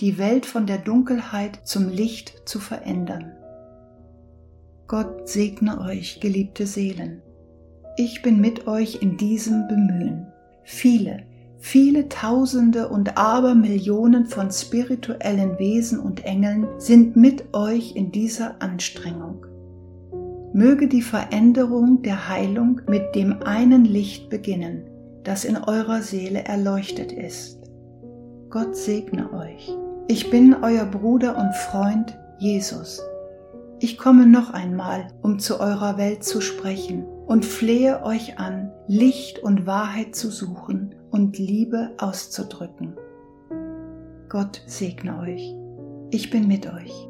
die 0.01 0.19
Welt 0.19 0.47
von 0.47 0.67
der 0.67 0.79
Dunkelheit 0.79 1.61
zum 1.65 1.89
Licht 1.89 2.49
zu 2.49 2.59
verändern. 2.59 3.33
Gott 4.89 5.29
segne 5.29 5.81
euch, 5.81 6.21
geliebte 6.21 6.67
Seelen. 6.67 7.23
Ich 7.97 8.23
bin 8.23 8.41
mit 8.41 8.67
euch 8.67 9.03
in 9.03 9.17
diesem 9.17 9.69
Bemühen. 9.69 10.27
Viele, 10.65 11.25
viele 11.59 12.09
Tausende 12.09 12.89
und 12.89 13.17
Abermillionen 13.19 14.27
von 14.27 14.51
spirituellen 14.51 15.59
Wesen 15.59 16.01
und 16.01 16.25
Engeln 16.25 16.67
sind 16.79 17.15
mit 17.17 17.55
euch 17.55 17.95
in 17.95 18.11
dieser 18.13 18.61
Anstrengung. 18.63 19.47
Möge 20.55 20.89
die 20.89 21.03
Veränderung 21.03 22.03
der 22.03 22.29
Heilung 22.29 22.81
mit 22.89 23.15
dem 23.15 23.43
einen 23.43 23.85
Licht 23.85 24.31
beginnen, 24.31 24.85
das 25.23 25.45
in 25.45 25.57
eurer 25.57 26.03
Seele 26.03 26.45
erleuchtet 26.45 27.13
ist. 27.13 27.62
Gott 28.53 28.77
segne 28.77 29.33
euch. 29.33 29.75
Ich 30.09 30.29
bin 30.29 30.55
euer 30.63 30.85
Bruder 30.85 31.39
und 31.39 31.57
Freund 31.57 32.19
Jesus. 32.37 33.01
Ich 33.81 33.97
komme 33.97 34.27
noch 34.27 34.53
einmal, 34.53 35.09
um 35.23 35.39
zu 35.39 35.59
eurer 35.59 35.97
Welt 35.97 36.23
zu 36.23 36.43
sprechen 36.43 37.07
und 37.27 37.47
flehe 37.47 38.03
euch 38.03 38.39
an, 38.39 38.71
Licht 38.87 39.39
und 39.39 39.65
Wahrheit 39.67 40.15
zu 40.15 40.31
suchen 40.31 40.95
und 41.11 41.39
Liebe 41.39 41.93
auszudrücken. 41.97 42.95
Gott 44.29 44.63
segne 44.67 45.19
euch. 45.21 45.57
Ich 46.11 46.29
bin 46.29 46.47
mit 46.47 46.71
euch. 46.71 47.09